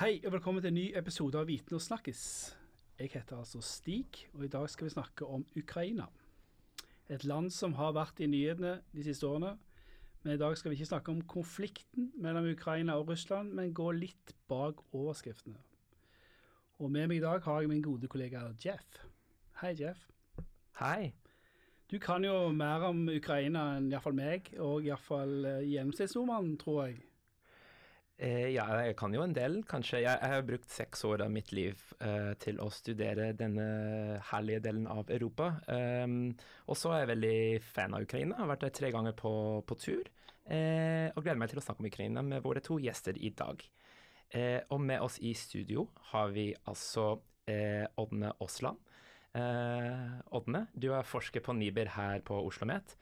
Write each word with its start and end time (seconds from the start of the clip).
Hei 0.00 0.14
og 0.24 0.32
velkommen 0.32 0.62
til 0.64 0.70
en 0.70 0.78
ny 0.78 0.82
episode 0.96 1.36
av 1.36 1.44
Viten 1.44 1.76
og 1.76 1.82
snakkes. 1.84 2.20
Jeg 2.96 3.10
heter 3.12 3.36
altså 3.36 3.58
Stig, 3.60 4.22
og 4.32 4.46
i 4.46 4.48
dag 4.48 4.62
skal 4.72 4.86
vi 4.86 4.92
snakke 4.94 5.26
om 5.28 5.42
Ukraina. 5.60 6.06
Et 7.12 7.26
land 7.28 7.50
som 7.52 7.74
har 7.76 7.92
vært 7.92 8.22
i 8.24 8.28
nyhetene 8.32 8.78
de 8.96 9.04
siste 9.04 9.28
årene. 9.28 9.50
Men 10.22 10.38
i 10.38 10.40
dag 10.40 10.56
skal 10.56 10.72
vi 10.72 10.78
ikke 10.78 10.88
snakke 10.88 11.12
om 11.12 11.20
konflikten 11.28 12.08
mellom 12.16 12.48
Ukraina 12.48 12.96
og 12.96 13.12
Russland, 13.12 13.52
men 13.52 13.74
gå 13.76 13.90
litt 13.92 14.32
bak 14.48 14.80
overskriftene. 14.96 15.60
Og 16.80 16.88
med 16.88 17.12
meg 17.12 17.20
i 17.20 17.26
dag 17.26 17.44
har 17.44 17.60
jeg 17.60 17.68
min 17.68 17.84
gode 17.84 18.08
kollega 18.08 18.46
Jeff. 18.64 19.02
Hei, 19.60 19.74
Jeff. 19.82 20.08
Hei. 20.80 21.12
Du 21.92 21.98
kan 22.00 22.24
jo 22.24 22.48
mer 22.56 22.88
om 22.88 23.04
Ukraina 23.18 23.74
enn 23.76 23.92
iallfall 23.92 24.16
meg, 24.16 24.48
og 24.56 24.80
iallfall 24.80 25.44
uh, 25.44 25.60
gjennomsnittsnordmannen, 25.60 26.56
tror 26.56 26.86
jeg. 26.86 27.02
Eh, 28.20 28.50
ja, 28.52 28.66
jeg 28.84 28.98
kan 29.00 29.14
jo 29.16 29.22
en 29.24 29.32
del, 29.32 29.62
kanskje. 29.68 30.02
Jeg, 30.02 30.18
jeg 30.20 30.32
har 30.34 30.42
brukt 30.44 30.68
seks 30.68 31.06
år 31.08 31.22
av 31.24 31.30
mitt 31.32 31.54
liv 31.56 31.80
eh, 32.04 32.34
til 32.42 32.58
å 32.60 32.66
studere 32.74 33.30
denne 33.32 33.64
herlige 34.28 34.60
delen 34.66 34.84
av 34.92 35.08
Europa. 35.14 35.54
Um, 35.72 36.34
og 36.68 36.76
så 36.76 36.92
er 36.92 37.04
jeg 37.04 37.10
veldig 37.14 37.38
fan 37.64 37.96
av 37.96 38.04
Ukraina. 38.04 38.36
Jeg 38.36 38.44
har 38.44 38.50
vært 38.50 38.66
der 38.66 38.74
tre 38.76 38.90
ganger 38.92 39.16
på, 39.16 39.32
på 39.64 39.78
tur. 39.80 40.10
Eh, 40.52 41.08
og 41.14 41.24
gleder 41.24 41.40
meg 41.40 41.52
til 41.52 41.62
å 41.62 41.64
snakke 41.64 41.80
om 41.80 41.88
Ukraina 41.88 42.24
med 42.26 42.44
våre 42.44 42.60
to 42.64 42.76
gjester 42.82 43.16
i 43.16 43.32
dag. 43.40 43.64
Eh, 44.36 44.60
og 44.68 44.84
med 44.84 45.00
oss 45.00 45.16
i 45.24 45.32
studio 45.32 45.88
har 46.12 46.36
vi 46.36 46.50
altså 46.68 47.14
Ådne 47.50 48.28
Aasland. 48.38 48.76
Ådne, 49.34 50.60
du 50.70 50.92
er 50.94 51.08
forsker 51.08 51.42
på 51.42 51.54
NIBR 51.56 51.88
her 51.96 52.22
på 52.22 52.36
Oslo 52.36 52.68
OsloMet. 52.68 52.94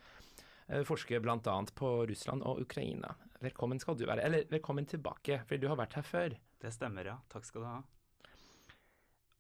Eh, 0.69 0.83
forsker 0.85 1.21
bl.a. 1.21 1.67
på 1.75 2.07
Russland 2.07 2.45
og 2.45 2.61
Ukraina. 2.61 3.15
Velkommen 3.41 3.81
skal 3.81 3.97
du 3.97 4.05
være. 4.05 4.25
Eller 4.27 4.49
velkommen 4.51 4.87
tilbake, 4.87 5.41
fordi 5.47 5.63
du 5.63 5.71
har 5.71 5.79
vært 5.81 5.97
her 5.97 6.05
før. 6.05 6.35
Det 6.61 6.73
stemmer, 6.75 7.09
ja. 7.09 7.15
Takk 7.33 7.47
skal 7.49 7.63
du 7.65 7.69
ha. 7.71 7.79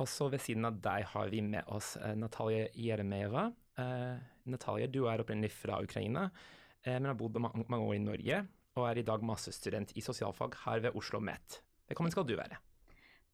Også 0.01 0.31
ved 0.33 0.41
siden 0.41 0.65
av 0.65 0.79
deg 0.81 1.05
har 1.11 1.29
vi 1.29 1.43
med 1.45 1.67
oss 1.75 1.97
Natalia 1.99 2.21
Natalie 2.23 2.69
Jeremeva. 2.79 3.49
Uh, 3.79 4.15
Natalia, 4.49 4.87
du 4.91 5.05
er 5.11 5.21
opprinnelig 5.23 5.51
fra 5.55 5.81
Ukraina, 5.83 6.25
uh, 6.31 6.95
men 6.97 7.11
har 7.11 7.19
bodd 7.19 7.37
mange, 7.43 7.65
mange, 7.71 7.87
år 7.87 7.97
i 7.97 8.03
Norge 8.03 8.39
og 8.79 8.87
er 8.89 9.01
i 9.01 9.05
dag 9.07 9.23
masterstudent 9.27 9.93
i 9.99 10.03
sosialfag 10.03 10.55
her 10.65 10.85
ved 10.87 10.97
Oslo 10.99 11.21
MET. 11.23 11.59
Velkommen 11.91 12.15
skal 12.15 12.27
du 12.27 12.37
være. 12.39 12.61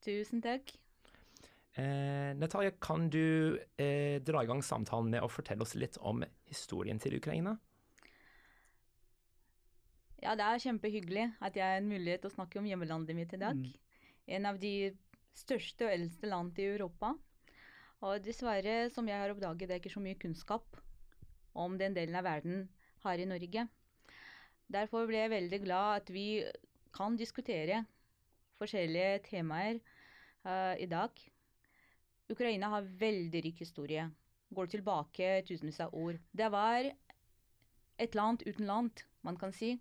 Tusen 0.05 0.43
takk. 0.45 0.73
Natalie, 1.75 2.77
kan 2.79 3.09
du 3.11 3.59
dra 4.25 4.43
i 4.45 4.47
gang 4.47 4.61
samtalen 4.63 5.09
med 5.11 5.25
å 5.27 5.31
fortelle 5.33 5.65
oss 5.67 5.75
litt 5.75 5.97
om 6.01 6.23
historien 6.47 7.01
til 7.03 7.17
Ukraina? 7.19 7.57
Ja, 10.25 10.33
det 10.39 10.45
er 10.45 10.63
kjempehyggelig 10.63 11.25
at 11.45 11.57
jeg 11.59 11.69
har 11.69 11.83
en 11.83 11.91
mulighet 11.91 12.23
til 12.25 12.31
å 12.31 12.37
snakke 12.39 12.57
om 12.61 12.69
hjemmelandet 12.69 13.17
mitt 13.17 13.33
i 13.37 13.41
dag. 13.43 13.59
Mm. 13.59 14.07
En 14.39 14.49
av 14.49 14.61
de 14.63 14.95
største 15.37 15.85
og 15.85 15.93
eldste 15.93 16.31
land 16.31 16.57
i 16.63 16.69
Europa. 16.71 17.13
Og 18.05 18.25
dessverre, 18.25 18.89
som 18.93 19.09
jeg 19.09 19.21
har 19.21 19.33
oppdaget, 19.33 19.69
det 19.69 19.77
er 19.77 19.83
ikke 19.83 19.93
så 19.93 20.03
mye 20.05 20.19
kunnskap 20.21 20.81
om 21.55 21.77
den 21.81 21.95
delen 21.97 22.17
av 22.17 22.25
verden 22.25 22.67
har 23.05 23.21
i 23.21 23.29
Norge. 23.29 23.67
Derfor 24.73 25.07
ble 25.09 25.21
jeg 25.21 25.35
veldig 25.35 25.61
glad 25.67 26.01
at 26.01 26.13
vi 26.13 26.27
kan 26.97 27.17
diskutere 27.21 27.85
forskjellige 28.61 29.23
temaer 29.29 29.81
uh, 30.47 30.75
i 30.81 30.89
dag. 30.89 31.13
Ukraina 32.33 32.71
har 32.73 32.93
veldig 33.01 33.45
rik 33.45 33.61
historie. 33.61 34.09
Går 34.55 34.73
tilbake 34.73 35.43
tusenvis 35.49 35.83
av 35.85 35.93
år. 35.93 36.17
Det 36.33 36.49
var 36.53 36.89
et 38.01 38.17
land 38.17 38.45
uten 38.47 38.67
land, 38.67 39.05
man 39.23 39.37
kan 39.37 39.53
si. 39.53 39.77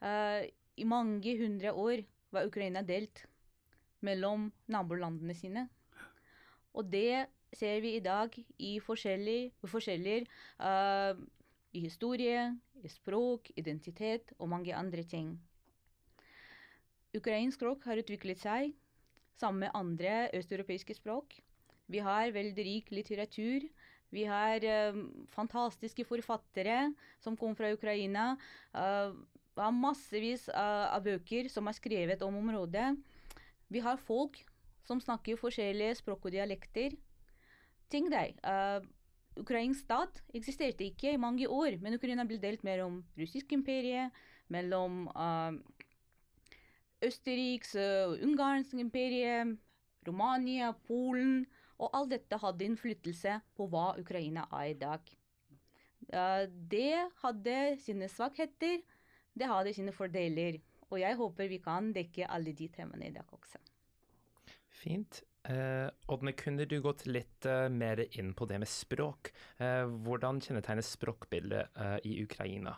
Uh, 0.00 0.48
I 0.80 0.86
mange 0.88 1.36
hundre 1.38 1.72
år 1.76 2.04
var 2.32 2.48
Ukraina 2.48 2.82
delt 2.86 3.26
mellom 4.00 4.48
nabolandene 4.70 5.36
sine. 5.36 5.66
Og 6.72 6.88
det 6.88 7.26
ser 7.56 7.80
vi 7.82 7.96
i 7.96 8.02
dag 8.04 8.34
i 8.58 8.78
forskjeller, 8.80 9.50
forskjeller 9.66 10.26
uh, 10.62 11.18
i 11.74 11.82
historie, 11.84 12.46
i 12.80 12.90
språk, 12.90 13.50
identitet 13.60 14.32
og 14.38 14.48
mange 14.54 14.74
andre 14.74 15.04
ting. 15.04 15.34
Ukrainsk 17.14 17.58
språk 17.58 17.84
har 17.90 18.00
utviklet 18.00 18.38
seg 18.40 18.70
sammen 19.40 19.66
med 19.66 19.74
andre 19.74 20.28
østeuropeiske 20.36 20.94
språk. 20.94 21.34
Vi 21.90 21.98
har 22.04 22.30
veldig 22.32 22.64
rik 22.66 22.92
litteratur. 22.94 23.66
Vi 24.14 24.24
har 24.30 24.62
uh, 24.62 25.02
fantastiske 25.34 26.06
forfattere 26.06 26.92
som 27.22 27.36
kom 27.38 27.56
fra 27.58 27.72
Ukraina. 27.74 28.32
Uh, 28.70 29.18
vi 29.60 29.66
har 29.66 29.76
massevis 29.76 30.46
av 30.56 31.02
bøker 31.04 31.50
som 31.52 31.68
er 31.68 31.76
skrevet 31.76 32.22
om 32.24 32.38
området. 32.40 32.94
Vi 33.68 33.82
har 33.84 34.00
folk 34.00 34.38
som 34.88 35.02
snakker 35.02 35.36
forskjellige 35.36 35.98
språk 36.00 36.24
og 36.24 36.34
dialekter. 36.34 36.96
Tenk 37.92 38.08
deg, 38.12 38.38
uh, 38.46 38.80
ukrainsk 39.38 39.84
stat 39.84 40.22
eksisterte 40.34 40.86
ikke 40.86 41.12
i 41.12 41.20
mange 41.20 41.44
år, 41.44 41.76
men 41.82 41.98
Ukraina 41.98 42.24
ble 42.26 42.40
delt 42.42 42.64
mellom 42.66 43.02
russisk 43.20 43.52
imperie, 43.52 44.08
mellom 44.50 45.04
uh, 45.12 45.54
Østerriks 47.04 47.76
og 47.76 48.16
uh, 48.16 48.24
ungarsk 48.26 48.74
imperie, 48.80 49.44
Romania, 50.06 50.72
Polen, 50.88 51.44
og 51.80 51.92
alt 51.96 52.12
dette 52.12 52.40
hadde 52.40 52.66
innflytelse 52.66 53.38
på 53.56 53.68
hva 53.72 53.92
Ukraina 54.00 54.48
er 54.62 54.72
i 54.72 54.78
dag. 54.80 55.12
Uh, 56.10 56.48
det 56.48 56.96
hadde 57.22 57.58
sine 57.84 58.08
svakheter, 58.10 58.80
det 59.40 59.48
har 59.48 59.64
det 59.64 59.74
sine 59.76 59.94
fordeler. 59.96 60.60
Og 60.90 61.00
jeg 61.00 61.18
håper 61.18 61.50
vi 61.50 61.60
kan 61.62 61.92
dekke 61.94 62.28
alle 62.30 62.54
de 62.56 62.68
temaene 62.72 63.08
i 63.08 63.14
dag 63.14 63.26
også. 63.32 63.60
Fint. 64.80 65.22
Eh, 65.48 65.88
Ådne, 66.12 66.34
kunne 66.36 66.66
du 66.68 66.76
gått 66.84 67.06
litt 67.08 67.46
eh, 67.48 67.68
mer 67.72 68.02
inn 68.10 68.34
på 68.36 68.46
det 68.50 68.60
med 68.60 68.68
språk? 68.68 69.32
Eh, 69.62 69.86
hvordan 70.04 70.40
kjennetegnes 70.44 70.92
språkbildet 70.98 71.80
eh, 71.80 71.98
i 72.10 72.18
Ukraina? 72.24 72.76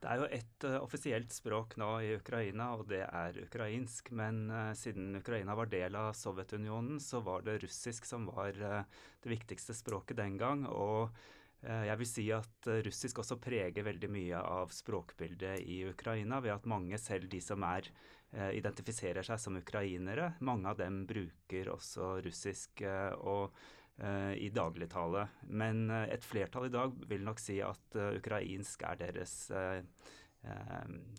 Det 0.00 0.08
er 0.08 0.16
jo 0.16 0.28
ett 0.32 0.64
uh, 0.64 0.78
offisielt 0.80 1.28
språk 1.28 1.74
nå 1.76 1.88
i 2.00 2.14
Ukraina, 2.16 2.70
og 2.72 2.86
det 2.88 3.02
er 3.04 3.36
ukrainsk. 3.42 4.08
Men 4.16 4.46
uh, 4.48 4.70
siden 4.72 5.18
Ukraina 5.18 5.52
var 5.58 5.68
del 5.68 5.98
av 6.00 6.14
Sovjetunionen, 6.16 6.96
så 7.04 7.20
var 7.20 7.44
det 7.44 7.58
russisk 7.66 8.08
som 8.08 8.24
var 8.32 8.56
uh, 8.64 9.02
det 9.20 9.32
viktigste 9.34 9.76
språket 9.76 10.16
den 10.22 10.38
gang. 10.40 10.64
Og 10.72 11.12
Eh, 11.12 11.39
jeg 11.60 11.98
vil 12.00 12.08
si 12.08 12.22
at 12.32 12.68
eh, 12.72 12.80
russisk 12.86 13.20
også 13.20 13.36
preger 13.40 13.84
veldig 13.84 14.08
mye 14.12 14.38
av 14.40 14.72
språkbildet 14.72 15.60
i 15.68 15.82
Ukraina, 15.90 16.40
ved 16.40 16.54
at 16.54 16.68
mange, 16.70 16.96
selv 17.00 17.28
de 17.32 17.40
som 17.44 17.64
er, 17.68 17.90
eh, 18.32 18.54
identifiserer 18.56 19.26
seg 19.26 19.42
som 19.42 19.58
ukrainere, 19.60 20.32
mange 20.40 20.72
av 20.72 20.80
dem 20.80 21.02
bruker 21.10 21.74
også 21.74 22.16
russisk 22.24 22.84
og, 23.20 23.52
i 24.00 24.46
dagligtale. 24.48 25.26
Men 25.52 25.90
et 25.92 26.24
flertall 26.24 26.70
i 26.70 26.72
dag 26.72 26.94
vil 27.10 27.20
nok 27.20 27.36
si 27.42 27.58
at 27.60 27.98
ukrainsk 28.00 28.86
er 28.88 28.96
deres 28.96 29.34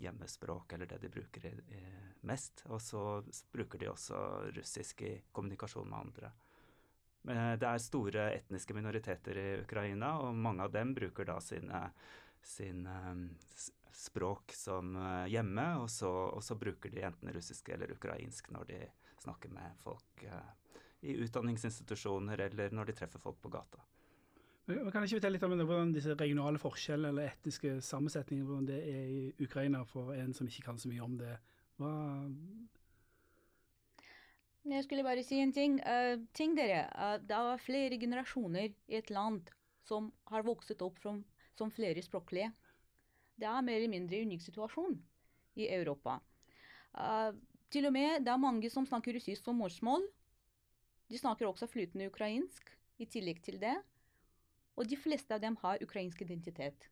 hjemmespråk, 0.01 0.73
eller 0.73 0.89
det 0.89 0.97
de 1.03 1.11
bruker 1.13 1.59
mest. 2.25 2.63
Og 2.73 2.81
så 2.81 3.03
bruker 3.53 3.83
de 3.83 3.91
også 3.91 4.23
russisk 4.57 5.05
i 5.05 5.13
kommunikasjon 5.29 5.93
med 5.93 5.99
andre. 5.99 6.33
Eh, 7.29 7.53
det 7.59 7.67
er 7.67 7.83
store 7.83 8.25
etniske 8.37 8.73
minoriteter 8.73 9.37
i 9.37 9.49
Ukraina, 9.61 10.15
og 10.23 10.35
mange 10.35 10.65
av 10.65 10.73
dem 10.73 10.95
bruker 10.97 11.27
da 11.29 11.37
sine, 11.43 11.83
sine 12.41 12.95
språk 13.93 14.55
som 14.57 14.95
eh, 14.97 15.27
hjemme, 15.35 15.67
og 15.83 15.89
så, 15.93 16.09
og 16.09 16.43
så, 16.43 16.57
bruker 16.57 16.93
de 16.93 17.05
enten 17.05 17.29
russisk 17.35 17.69
eller 17.69 17.93
ukrainsk 17.93 18.49
når 18.55 18.67
de 18.71 18.81
snakker 19.21 19.53
med 19.53 19.77
folk 19.83 20.25
eh, 20.25 20.51
i 21.05 21.17
utdanningsinstitusjoner 21.21 22.47
eller 22.47 22.73
når 22.73 22.89
de 22.89 22.97
treffer 22.97 23.21
folk 23.21 23.41
på 23.41 23.53
gata. 23.53 23.81
Men 24.69 24.91
kan 24.93 25.03
ikke 25.03 25.17
fortelle 25.17 25.37
litt 25.37 25.45
om 25.45 25.55
hvordan 25.57 25.93
disse 25.93 26.13
regionale 26.15 26.61
forskjellene 26.61 27.09
eller 27.09 27.31
etniske 27.33 27.79
sammensetninger 27.85 28.45
hvordan 28.45 28.67
det 28.69 28.81
er 28.87 29.07
i 29.09 29.23
Ukraina 29.43 29.81
for 29.89 30.13
en 30.15 30.33
som 30.37 30.47
ikke 30.47 30.67
kan 30.69 30.77
så 30.81 30.89
mye 30.89 31.05
om 31.05 31.17
det? 31.19 31.33
Hva 31.81 31.93
jeg 34.69 34.83
skulle 34.85 35.05
bare 35.05 35.23
si 35.25 35.39
en 35.41 35.53
ting. 35.53 35.79
Uh, 35.81 36.21
ting 36.37 36.53
dere, 36.57 36.85
uh, 36.93 37.17
det 37.17 37.37
er 37.37 37.63
flere 37.65 37.99
generasjoner 37.99 38.69
i 38.69 38.97
et 38.99 39.09
land 39.09 39.49
som 39.87 40.11
har 40.29 40.45
vokst 40.45 40.81
opp 40.81 40.99
som, 41.01 41.23
som 41.57 41.71
flerspråklige. 41.73 42.51
Det 43.41 43.47
er 43.49 43.65
mer 43.65 43.79
eller 43.79 43.91
mindre 43.91 44.21
unik 44.21 44.43
situasjon 44.45 44.99
i 45.57 45.67
Europa. 45.73 46.19
Uh, 46.93 47.33
til 47.71 47.87
og 47.87 47.95
med 47.95 48.25
det 48.25 48.31
er 48.33 48.41
mange 48.41 48.69
som 48.69 48.85
snakker 48.85 49.15
russisk 49.17 49.43
som 49.45 49.57
morsmål. 49.57 50.05
De 51.09 51.17
snakker 51.17 51.47
også 51.47 51.67
flytende 51.67 52.11
ukrainsk 52.11 52.69
i 53.01 53.07
tillegg 53.09 53.41
til 53.43 53.57
det. 53.59 53.75
Og 54.77 54.87
de 54.87 54.97
fleste 54.99 55.33
av 55.35 55.41
dem 55.43 55.57
har 55.63 55.81
ukrainsk 55.83 56.21
identitet. 56.21 56.87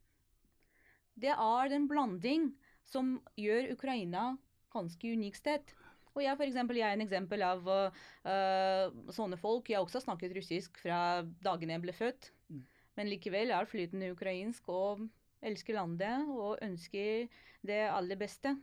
Det 1.19 1.31
er 1.31 1.75
en 1.75 1.87
blanding 1.87 2.49
som 2.87 3.17
gjør 3.37 3.73
Ukraina 3.75 4.37
ganske 4.73 5.11
unikt 5.13 5.39
sted. 5.39 5.73
Og 6.15 6.23
jeg, 6.23 6.35
for 6.37 6.45
eksempel, 6.47 6.79
jeg 6.79 6.89
er 6.89 6.97
en 6.97 7.05
eksempel 7.05 7.43
av 7.45 7.69
uh, 7.69 8.97
sånne 9.13 9.37
folk. 9.39 9.69
Jeg 9.69 9.79
har 9.79 9.85
også 9.85 10.01
snakket 10.03 10.33
russisk 10.37 10.79
fra 10.81 11.21
dagene 11.45 11.77
jeg 11.77 11.85
ble 11.85 11.95
født. 11.95 12.31
Mm. 12.49 12.65
Men 12.99 13.11
likevel 13.11 13.53
er 13.55 13.69
flytende 13.69 14.11
ukrainsk 14.15 14.67
og 14.73 15.05
elsker 15.45 15.77
landet 15.77 16.27
og 16.33 16.57
ønsker 16.65 17.29
det 17.65 17.83
aller 17.87 18.19
beste. 18.19 18.57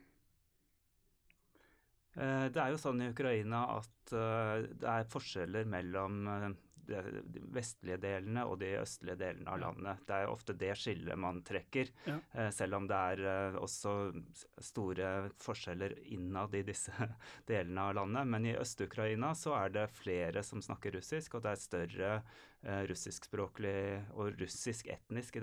Det 2.17 2.61
er 2.61 2.73
jo 2.73 2.81
sånn 2.81 3.01
i 3.05 3.11
Ukraina 3.13 3.63
at 3.75 4.13
det 4.13 4.89
er 4.89 5.09
forskjeller 5.13 5.67
mellom 5.69 6.23
de 6.87 7.43
vestlige 7.55 7.99
delene 8.03 8.45
og 8.49 8.59
de 8.61 8.73
østlige 8.81 9.19
delene 9.21 9.53
av 9.53 9.61
landet. 9.63 10.03
Det 10.09 10.17
er 10.17 10.33
ofte 10.33 10.57
det 10.59 10.73
skillet 10.79 11.19
man 11.21 11.43
trekker, 11.47 11.93
ja. 12.07 12.17
Eh, 12.33 12.51
selv 12.55 12.79
om 12.79 12.89
det 12.89 12.99
er 13.13 13.23
eh, 13.33 13.59
også 13.61 13.95
store 14.63 15.13
forskjeller 15.43 15.97
innad 16.15 16.55
i 16.57 16.65
disse 16.67 16.93
delene 17.51 17.89
av 17.89 17.97
landet. 18.01 18.33
Men 18.33 18.49
i 18.49 18.57
Øst-Ukraina 18.59 19.35
så 19.39 19.57
er 19.61 19.75
det 19.77 19.87
flere 19.97 20.45
som 20.47 20.63
snakker 20.65 20.97
russisk, 20.99 21.37
og 21.37 21.47
det 21.47 21.55
er 21.55 21.63
større 21.63 22.11
eh, 22.17 22.83
russiskspråklig 22.91 23.79
og 24.17 24.41
russisk 24.41 24.91
etnisk 24.93 25.41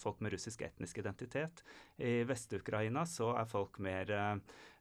folk 0.00 0.20
med 0.24 0.34
russisk 0.34 0.62
etnisk 0.66 0.98
identitet. 1.00 1.64
I 1.98 2.22
Vest-Ukraina 2.28 3.04
så 3.08 3.32
er 3.38 3.48
folk 3.48 3.78
mer 3.82 4.10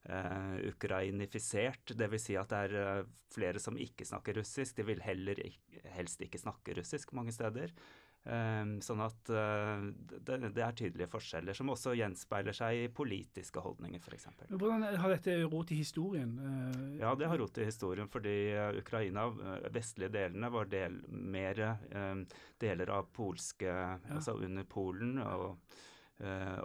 uh, 0.10 0.56
ukrainifisert. 0.70 1.96
Dvs. 1.98 2.28
Si 2.28 2.38
at 2.40 2.54
det 2.54 2.62
er 2.68 3.02
uh, 3.02 3.12
flere 3.34 3.62
som 3.62 3.80
ikke 3.80 4.08
snakker 4.08 4.40
russisk. 4.42 4.78
De 4.78 4.88
vil 4.88 5.04
heller 5.04 5.40
helst 5.98 6.24
ikke 6.24 6.42
snakke 6.42 6.78
russisk 6.80 7.14
mange 7.16 7.36
steder. 7.36 7.74
Um, 8.24 8.78
sånn 8.80 9.02
at 9.04 9.30
uh, 9.36 9.84
det, 10.00 10.38
det, 10.56 10.62
er 10.64 10.76
tydelige 10.80 11.10
forskjeller, 11.12 11.58
som 11.58 11.74
også 11.74 11.92
gjenspeiler 12.00 12.56
seg 12.56 12.86
i 12.86 12.86
politiske 12.88 13.60
holdninger, 13.60 14.00
f.eks. 14.00 14.30
Hvordan 14.48 14.86
har 14.96 15.12
dette 15.12 15.36
rot 15.44 15.74
i 15.76 15.82
historien? 15.82 16.38
Uh, 16.40 17.02
ja, 17.02 17.12
det 17.20 17.28
har 17.28 17.42
rot 17.42 17.60
i 17.60 17.68
historien 17.68 18.08
fordi 18.12 18.38
Ukraina, 18.80 19.28
vestlige 19.76 20.14
delene, 20.16 20.52
var 20.56 20.72
del, 20.72 21.02
mer 21.12 21.66
deler 22.64 22.96
av 22.96 23.12
polske 23.12 23.68
ja. 23.68 23.98
Altså 24.16 24.38
under 24.40 24.64
Polen. 24.72 25.18
og 25.20 25.58
Eh, 25.58 25.90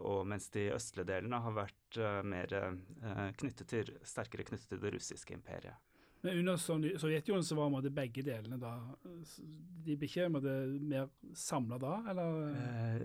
og 0.04 0.26
mens 0.28 0.48
de 0.54 0.68
østlige 0.74 1.08
delene 1.08 1.40
har 1.42 1.54
vært 1.56 1.98
eh, 1.98 2.20
mer 2.26 2.52
eh, 2.58 3.30
knyttet 3.40 3.70
til, 3.72 3.92
sterkere 4.06 4.46
knyttet 4.48 4.68
til 4.74 4.82
det 4.82 4.92
russiske 4.94 5.34
imperiet. 5.34 5.78
Men 6.20 6.38
under 6.38 6.56
Sovjetunionen 6.58 7.44
så 7.44 7.54
var 7.54 7.82
det 7.82 7.92
begge 7.94 8.24
delene 8.26 8.58
da 8.58 8.72
De 9.86 9.94
ble 9.96 10.08
ikke 10.08 10.26
det, 10.42 10.54
mer 10.82 11.06
samla 11.38 11.78
da, 11.80 11.92
eller? 12.10 13.04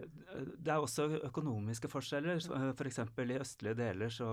Det 0.58 0.74
er 0.74 0.82
også 0.82 1.06
økonomiske 1.30 1.90
forskjeller. 1.92 2.42
F.eks. 2.74 3.00
For 3.14 3.30
i 3.30 3.38
østlige 3.40 3.78
deler 3.78 4.12
så 4.14 4.30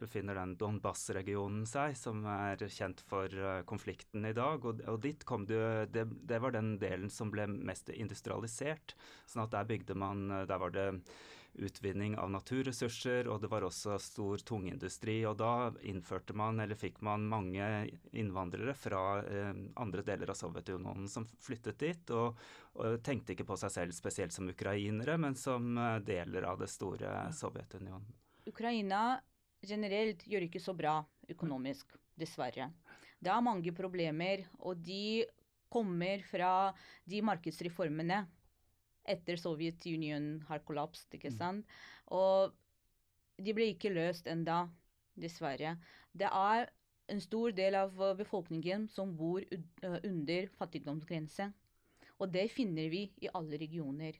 befinner 0.00 0.40
den 0.40 0.56
Donbas-regionen 0.60 1.66
seg, 1.68 1.94
som 1.98 2.24
er 2.26 2.64
kjent 2.66 3.04
for 3.10 3.36
konflikten 3.70 4.26
i 4.26 4.34
dag. 4.36 4.64
Og 4.64 5.00
dit 5.04 5.26
kom 5.28 5.44
det, 5.50 5.92
det, 5.94 6.06
det 6.26 6.40
var 6.42 6.56
den 6.56 6.74
delen 6.80 7.12
som 7.12 7.30
ble 7.32 7.46
mest 7.50 7.92
industrialisert. 7.92 8.96
sånn 9.28 9.44
at 9.44 9.54
der 9.54 9.68
bygde 9.68 9.94
man 9.98 10.26
Der 10.48 10.58
var 10.58 10.72
det 10.74 10.88
utvinning 11.54 12.16
av 12.18 12.30
naturressurser, 12.30 13.28
og 13.28 13.40
det 13.42 13.50
var 13.50 13.64
også 13.66 13.96
stor 14.02 14.42
tungindustri. 14.46 15.18
Og 15.28 15.36
da 15.40 15.70
innførte 15.88 16.34
man, 16.36 16.60
eller 16.62 16.78
fikk 16.78 17.00
man 17.06 17.26
mange 17.30 17.64
innvandrere 18.12 18.74
fra 18.78 19.02
eh, 19.22 19.50
andre 19.80 20.04
deler 20.06 20.32
av 20.32 20.38
Sovjetunionen 20.38 21.08
som 21.10 21.26
flyttet 21.42 21.80
dit, 21.82 22.14
og, 22.14 22.38
og, 22.78 23.00
tenkte 23.06 23.34
ikke 23.34 23.48
på 23.48 23.58
seg 23.60 23.74
selv 23.74 23.96
spesielt 23.96 24.34
som 24.36 24.48
ukrainere, 24.50 25.18
men 25.20 25.36
som 25.38 25.72
eh, 25.78 25.98
deler 26.06 26.48
av 26.50 26.60
det 26.62 26.70
store 26.72 27.28
Sovjetunionen. 27.36 28.08
Ukraina 28.50 29.20
generelt 29.66 30.24
gjør 30.26 30.46
ikke 30.46 30.62
så 30.62 30.74
bra 30.76 31.00
økonomisk, 31.30 31.92
dessverre. 32.20 32.70
Det 33.20 33.30
er 33.32 33.44
mange 33.44 33.72
problemer, 33.76 34.46
og 34.64 34.80
de 34.80 35.26
kommer 35.70 36.22
fra 36.26 36.72
de 37.08 37.20
markedsreformene 37.24 38.24
etter 39.08 39.38
Sovjetunionen 39.40 40.42
har 40.48 40.64
kollapset. 40.66 41.14
ikke 41.14 41.32
mm. 41.32 41.38
sant? 41.38 41.78
Og 42.12 42.52
de 43.40 43.54
ble 43.56 43.70
ikke 43.72 43.92
løst 43.92 44.28
enda, 44.30 44.66
dessverre. 45.20 45.76
Det 46.12 46.28
er 46.28 46.70
en 47.10 47.20
stor 47.20 47.52
del 47.56 47.76
av 47.78 47.96
befolkningen 48.18 48.86
som 48.88 49.14
bor 49.16 49.44
under 49.82 50.50
fattigdomsgrense. 50.58 51.50
Og 52.20 52.32
det 52.32 52.50
finner 52.52 52.90
vi 52.92 53.06
i 53.24 53.30
alle 53.34 53.58
regioner. 53.60 54.18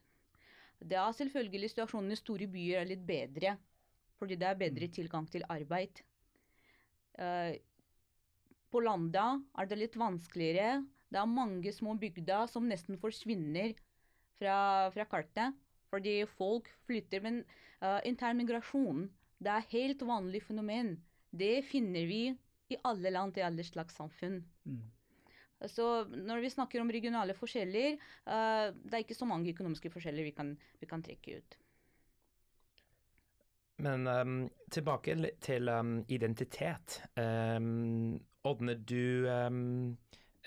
Det 0.80 0.96
er 0.96 1.16
selvfølgelig 1.16 1.74
situasjonen 1.74 2.14
i 2.14 2.18
store 2.18 2.48
byer 2.48 2.80
er 2.80 2.88
litt 2.88 3.02
bedre, 3.04 3.56
fordi 4.16 4.38
det 4.40 4.48
er 4.48 4.60
bedre 4.62 4.88
mm. 4.88 4.94
tilgang 4.96 5.26
til 5.28 5.44
arbeid. 5.52 6.00
Uh, 7.20 7.52
på 8.70 8.80
landet 8.80 9.44
er 9.58 9.68
det 9.68 9.78
litt 9.80 9.98
vanskeligere. 10.00 10.80
Det 11.10 11.18
er 11.20 11.28
mange 11.28 11.72
små 11.74 11.96
bygder 12.00 12.46
som 12.48 12.68
nesten 12.70 12.98
forsvinner 13.00 13.74
fra, 14.40 14.90
fra 14.94 15.06
kartet. 15.08 15.58
Fordi 15.90 16.20
folk 16.38 16.70
flytter. 16.86 17.22
Men 17.24 17.42
uh, 17.82 17.98
intern 18.06 18.40
migrasjon 18.40 19.08
det 19.40 19.52
er 19.52 19.68
helt 19.72 20.02
vanlig 20.04 20.42
fenomen. 20.44 20.94
Det 21.30 21.62
finner 21.64 22.04
vi 22.08 22.24
i 22.70 22.78
alle 22.86 23.12
land, 23.12 23.38
i 23.38 23.44
alle 23.46 23.64
slags 23.64 23.96
samfunn. 23.96 24.42
Mm. 24.68 24.82
Så 25.68 25.86
når 26.08 26.44
vi 26.44 26.52
snakker 26.52 26.80
om 26.80 26.92
regionale 26.92 27.34
forskjeller, 27.36 27.96
uh, 28.28 28.68
det 28.72 28.94
er 28.94 29.02
ikke 29.04 29.16
så 29.18 29.28
mange 29.28 29.52
økonomiske 29.52 29.92
forskjeller 29.92 30.28
vi 30.28 30.36
kan, 30.36 30.54
vi 30.80 30.88
kan 30.88 31.02
trekke 31.04 31.40
ut. 31.40 31.58
Men 33.80 34.04
um, 34.04 34.40
tilbake 34.68 35.16
til 35.40 35.68
um, 35.72 36.02
identitet. 36.12 37.00
Um, 37.16 38.20
ordner 38.44 38.76
du 38.76 39.24
Eh, 39.24 39.50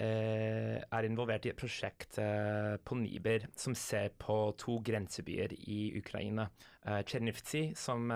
er 0.02 1.06
involvert 1.06 1.46
i 1.46 1.52
et 1.52 1.60
prosjekt 1.60 2.18
eh, 2.22 2.76
på 2.82 2.98
Niber 2.98 3.46
som 3.56 3.76
ser 3.78 4.10
på 4.18 4.38
to 4.58 4.80
grensebyer 4.86 5.54
i 5.70 5.94
Ukraina. 6.00 6.48
Eh, 6.82 7.04
Chernivtsi, 7.06 7.66
som 7.78 8.10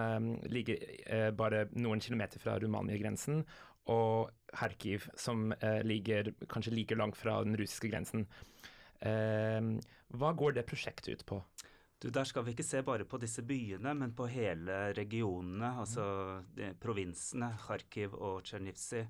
ligger 0.50 1.31
bare 1.38 1.68
noen 1.77 2.01
kilometer 2.01 2.41
fra 2.41 2.57
Romania-grensen, 2.59 3.44
og 3.94 4.33
Kharkiv, 4.51 5.06
som 5.15 5.53
ligger 5.88 6.33
kanskje 6.51 6.74
like 6.74 6.95
langt 6.97 7.15
fra 7.15 7.38
den 7.45 7.56
russiske 7.56 7.88
grensen. 7.88 8.25
Hva 9.00 10.31
går 10.35 10.57
det 10.57 10.65
prosjektet 10.68 11.13
ut 11.13 11.24
på? 11.29 11.39
Du, 12.00 12.09
Der 12.09 12.24
skal 12.29 12.45
vi 12.45 12.53
ikke 12.53 12.65
se 12.65 12.83
bare 12.85 13.06
på 13.09 13.18
disse 13.18 13.41
byene, 13.41 13.94
men 13.97 14.13
på 14.13 14.27
hele 14.29 14.91
regionene, 14.94 15.71
altså 15.81 16.03
de, 16.53 16.69
provinsene 16.81 17.50
Kharkiv 17.63 18.13
og 18.13 18.44
Chernivtsi. 18.45 19.01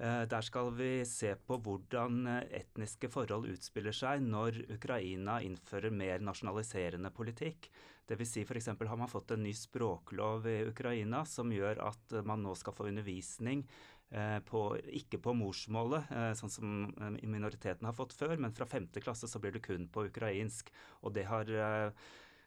Eh, 0.00 0.22
der 0.24 0.40
skal 0.40 0.70
vi 0.72 1.04
se 1.04 1.34
på 1.36 1.58
hvordan 1.60 2.26
eh, 2.30 2.60
etniske 2.62 3.10
forhold 3.12 3.50
utspiller 3.52 3.92
seg 3.92 4.22
når 4.24 4.62
Ukraina 4.72 5.36
innfører 5.44 5.92
mer 5.92 6.24
nasjonaliserende 6.24 7.12
politikk. 7.12 7.68
Dvs. 8.08 8.32
Si 8.32 8.44
f.eks. 8.46 8.70
har 8.72 8.98
man 8.98 9.10
fått 9.10 9.34
en 9.34 9.44
ny 9.44 9.52
språklov 9.54 10.48
i 10.48 10.62
Ukraina 10.70 11.26
som 11.28 11.52
gjør 11.52 11.84
at 11.84 12.16
man 12.26 12.42
nå 12.42 12.54
skal 12.58 12.74
få 12.74 12.88
undervisning 12.88 13.66
eh, 14.10 14.40
på, 14.48 14.64
ikke 15.02 15.20
på 15.22 15.36
morsmålet, 15.36 16.08
sånn 16.40 16.56
som 16.56 16.74
minoriteten 17.20 17.86
har 17.86 17.96
fått 17.96 18.16
før, 18.16 18.34
men 18.40 18.56
fra 18.56 18.66
femte 18.66 19.04
klasse 19.04 19.28
så 19.28 19.40
blir 19.44 19.54
det 19.54 19.62
kun 19.68 19.86
på 19.92 20.08
ukrainsk. 20.08 20.72
Og 21.04 21.14
det 21.14 21.28
har 21.28 21.52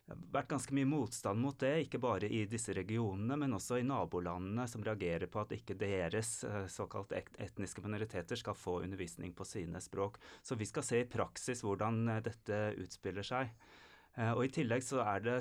vært 0.06 0.50
ganske 0.52 0.76
mye 0.78 0.88
motstand 0.90 1.42
mot 1.42 1.58
det, 1.60 1.86
ikke 1.86 2.00
bare 2.02 2.30
i 2.30 2.44
disse 2.50 2.74
regionene, 2.78 3.38
men 3.42 3.56
også 3.58 3.80
i 3.82 3.86
nabolandene, 3.88 4.68
som 4.70 4.84
reagerer 4.86 5.30
på 5.32 5.42
at 5.42 5.56
ikke 5.56 5.78
deres 5.80 6.38
eh, 6.46 6.66
såkalt 6.72 7.16
etniske 7.16 7.82
minoriteter 7.86 8.40
skal 8.40 8.58
få 8.58 8.82
undervisning 8.86 9.34
på 9.34 9.48
sine 9.48 9.82
språk. 9.82 10.20
Så 10.46 10.58
vi 10.60 10.68
skal 10.70 10.86
se 10.86 11.02
i 11.02 11.10
praksis 11.10 11.64
hvordan 11.66 12.04
eh, 12.14 12.22
dette 12.26 12.62
utspiller 12.84 13.26
seg. 13.26 13.50
Eh, 14.16 14.32
og 14.32 14.46
I 14.46 14.52
tillegg 14.60 14.84
så 14.86 15.02
er 15.04 15.24
det 15.26 15.36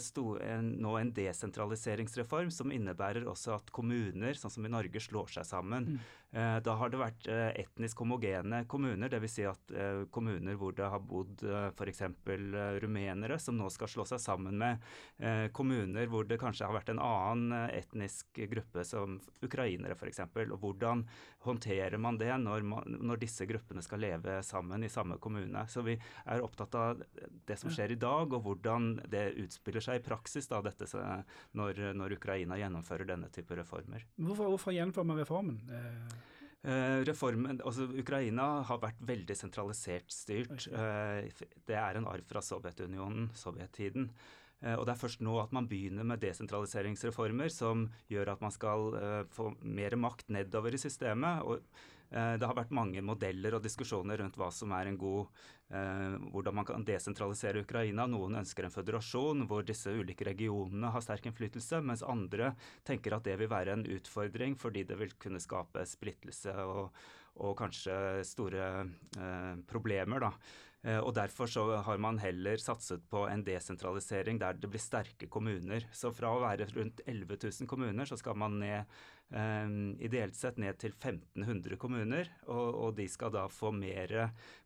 en, 0.49 0.73
nå 0.83 0.97
en 0.99 1.15
desentraliseringsreform 1.15 2.51
som 2.55 2.75
innebærer 2.75 3.27
også 3.31 3.55
at 3.59 3.73
kommuner, 3.75 4.35
sånn 4.39 4.53
som 4.53 4.67
i 4.67 4.73
Norge, 4.73 5.03
slår 5.03 5.31
seg 5.37 5.47
sammen. 5.47 5.95
Mm. 5.95 6.01
Eh, 6.35 6.57
da 6.67 6.75
har 6.81 6.91
det 6.91 6.99
vært 6.99 7.29
eh, 7.31 7.53
etnisk 7.63 8.03
homogene 8.03 8.65
kommuner, 8.71 9.13
dvs. 9.13 9.35
Si 9.35 9.47
at 9.47 9.73
kommuner 10.15 10.59
hvor 10.59 10.75
det 10.77 10.87
har 10.91 11.03
bodd 11.03 11.43
f.eks. 11.75 12.03
rumenere, 12.83 13.39
som 13.43 13.57
nå 13.59 13.71
skal 13.73 13.91
slå 13.91 14.05
seg 14.07 14.21
sammen 14.23 14.59
med 14.61 14.83
kommuner 15.57 16.07
hvor 16.11 16.27
det 16.29 16.39
kanskje 16.39 16.69
har 16.69 16.77
vært 16.77 16.93
en 16.93 17.01
annen 17.03 17.71
etnisk 17.75 18.39
gruppe, 18.53 18.85
som 18.87 19.17
ukrainere 19.43 19.97
f.eks. 19.99 20.23
Og 20.45 20.57
hvordan 20.63 21.03
håndterer 21.47 21.99
man 22.01 22.19
det 22.21 22.31
når, 22.43 22.67
man, 22.67 22.99
når 23.03 23.23
disse 23.25 23.47
gruppene 23.49 23.83
skal 23.83 24.03
leve 24.05 24.39
sammen 24.47 24.87
i 24.87 24.93
samme 24.93 25.19
kommune? 25.23 25.65
Så 25.71 25.83
vi 25.87 25.97
er 25.99 26.45
opptatt 26.45 26.79
av 26.79 27.03
det 27.49 27.59
som 27.59 27.75
skjer 27.75 27.97
i 27.97 28.01
dag, 28.01 28.31
og 28.31 28.47
hvordan 28.47 28.64
hvordan 28.65 29.01
det 29.11 29.35
utspiller 29.43 29.85
seg 29.85 30.01
i 30.01 30.05
praksis 30.05 30.49
da, 30.49 30.61
dette, 30.65 30.89
når, 31.59 31.81
når, 31.97 32.17
Ukraina 32.17 32.57
gjennomfører 32.59 33.09
denne 33.09 33.31
type 33.33 33.57
reformer. 33.59 34.05
Hvorfor, 34.17 34.49
hvorfor 34.55 34.75
gjennomfører 34.75 35.11
man 35.11 35.21
reformen? 35.21 35.59
Eh, 35.69 36.15
eh 36.65 37.01
reformen, 37.05 37.61
altså 37.61 37.89
Ukraina 37.93 38.63
har 38.65 38.81
vært 38.81 39.03
veldig 39.05 39.37
sentralisert 39.37 40.13
styrt. 40.13 40.69
Eh, 40.73 41.29
det 41.67 41.77
er 41.77 41.99
en 42.01 42.09
arv 42.09 42.25
fra 42.29 42.41
Sovjetunionen, 42.41 43.31
sovjettiden. 43.35 44.11
Og 44.65 44.87
Det 44.87 44.95
er 44.95 44.97
først 44.97 45.21
nå 45.21 45.35
at 45.43 45.51
man 45.53 45.67
begynner 45.69 46.07
med 46.09 46.23
desentraliseringsreformer 46.23 47.51
som 47.53 47.83
gjør 48.09 48.31
at 48.33 48.41
man 48.41 48.55
skal 48.55 48.95
få 49.29 49.51
mer 49.61 49.93
makt 50.01 50.31
nedover 50.33 50.73
i 50.73 50.81
systemet. 50.81 51.43
og 51.45 51.61
Det 52.11 52.47
har 52.47 52.55
vært 52.55 52.75
mange 52.75 53.03
modeller 53.03 53.57
og 53.57 53.63
diskusjoner 53.65 54.21
rundt 54.21 54.37
hva 54.39 54.51
som 54.55 54.71
er 54.77 54.87
en 54.87 54.99
god 55.01 55.25
uh, 55.73 56.17
hvordan 56.31 56.55
man 56.61 56.67
kan 56.69 56.85
desentralisere 56.87 57.65
Ukraina. 57.65 58.07
Noen 58.07 58.39
ønsker 58.39 58.69
en 58.69 58.75
føderasjon 58.75 59.47
hvor 59.51 59.67
disse 59.67 59.91
ulike 59.91 60.27
regionene 60.29 60.93
har 60.95 61.03
sterk 61.03 61.27
innflytelse, 61.31 61.81
mens 61.83 62.05
andre 62.07 62.53
tenker 62.87 63.17
at 63.17 63.27
det 63.27 63.35
vil 63.41 63.51
være 63.51 63.75
en 63.75 63.87
utfordring 63.97 64.55
fordi 64.61 64.85
det 64.87 65.01
vil 65.01 65.17
kunne 65.19 65.43
skape 65.43 65.83
splittelse 65.91 66.55
og, 66.63 66.95
og 67.43 67.57
kanskje 67.59 67.97
store 68.29 68.71
problemer. 69.71 70.29
da. 70.29 70.33
Eh, 70.85 71.01
og 71.01 71.15
Derfor 71.17 71.49
så 71.49 71.65
har 71.87 71.99
man 71.99 72.19
heller 72.21 72.61
satset 72.61 73.05
på 73.09 73.25
en 73.31 73.45
desentralisering 73.45 74.39
der 74.41 74.59
det 74.61 74.69
blir 74.71 74.83
sterke 74.83 75.29
kommuner. 75.33 75.87
Så 75.97 76.13
fra 76.13 76.35
å 76.35 76.43
være 76.43 76.69
rundt 76.75 77.01
11 77.07 77.39
000 77.41 77.71
kommuner, 77.71 78.09
så 78.09 78.19
skal 78.21 78.37
man 78.37 78.59
ned 78.61 78.97
um, 79.33 79.95
ideelt 80.05 80.37
sett 80.37 80.61
ned 80.61 80.77
til 80.83 80.93
1500 80.93 81.81
kommuner. 81.81 82.29
Og, 82.47 82.69
og, 82.69 82.91
de 82.99 83.09
skal 83.09 83.33
da 83.33 83.47
få 83.49 83.73
mer, 83.73 84.13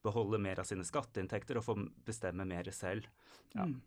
beholde 0.02 0.42
mer 0.42 0.62
av 0.62 0.66
sine 0.68 0.86
skatteinntekter 0.86 1.60
og 1.60 1.68
få 1.68 1.78
bestemme 2.08 2.48
mer 2.48 2.72
selv. 2.74 3.06
Ja. 3.54 3.68
Mm. 3.68 3.78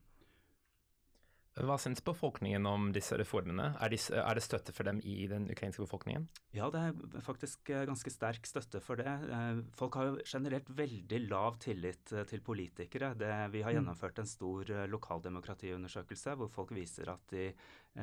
Hva 1.59 1.75
syns 1.75 1.99
befolkningen 2.07 2.63
om 2.63 2.85
disse 2.95 3.17
reformene? 3.19 3.73
Er, 3.83 3.91
de, 3.91 3.97
er, 4.15 4.37
det 4.37 4.43
støtte 4.45 4.71
for 4.71 4.87
dem 4.87 5.01
i 5.03 5.25
den 5.27 5.49
ukrainske 5.51 5.83
befolkningen? 5.83 6.29
Ja, 6.55 6.69
det 6.71 6.79
er 6.79 7.25
faktisk 7.25 7.67
eh, 7.73 7.83
ganske 7.89 8.13
sterk 8.13 8.47
støtte 8.47 8.79
for 8.79 9.01
det. 9.01 9.11
Eh, 9.11 9.59
folk 9.75 9.97
har 9.99 10.07
jo 10.07 10.23
generelt 10.23 10.71
veldig 10.77 11.19
lav 11.25 11.59
tillit 11.59 12.13
eh, 12.15 12.23
til 12.29 12.43
politikere. 12.45 13.11
Det, 13.19 13.33
vi 13.51 13.65
har 13.65 13.75
mm. 13.75 13.81
gjennomført 13.81 14.23
en 14.23 14.31
stor 14.31 14.71
lokaldemokratiundersøkelse 14.93 16.37
hvor 16.39 16.53
folk 16.55 16.71
viser 16.77 17.11
at 17.11 17.35
de, 17.35 17.49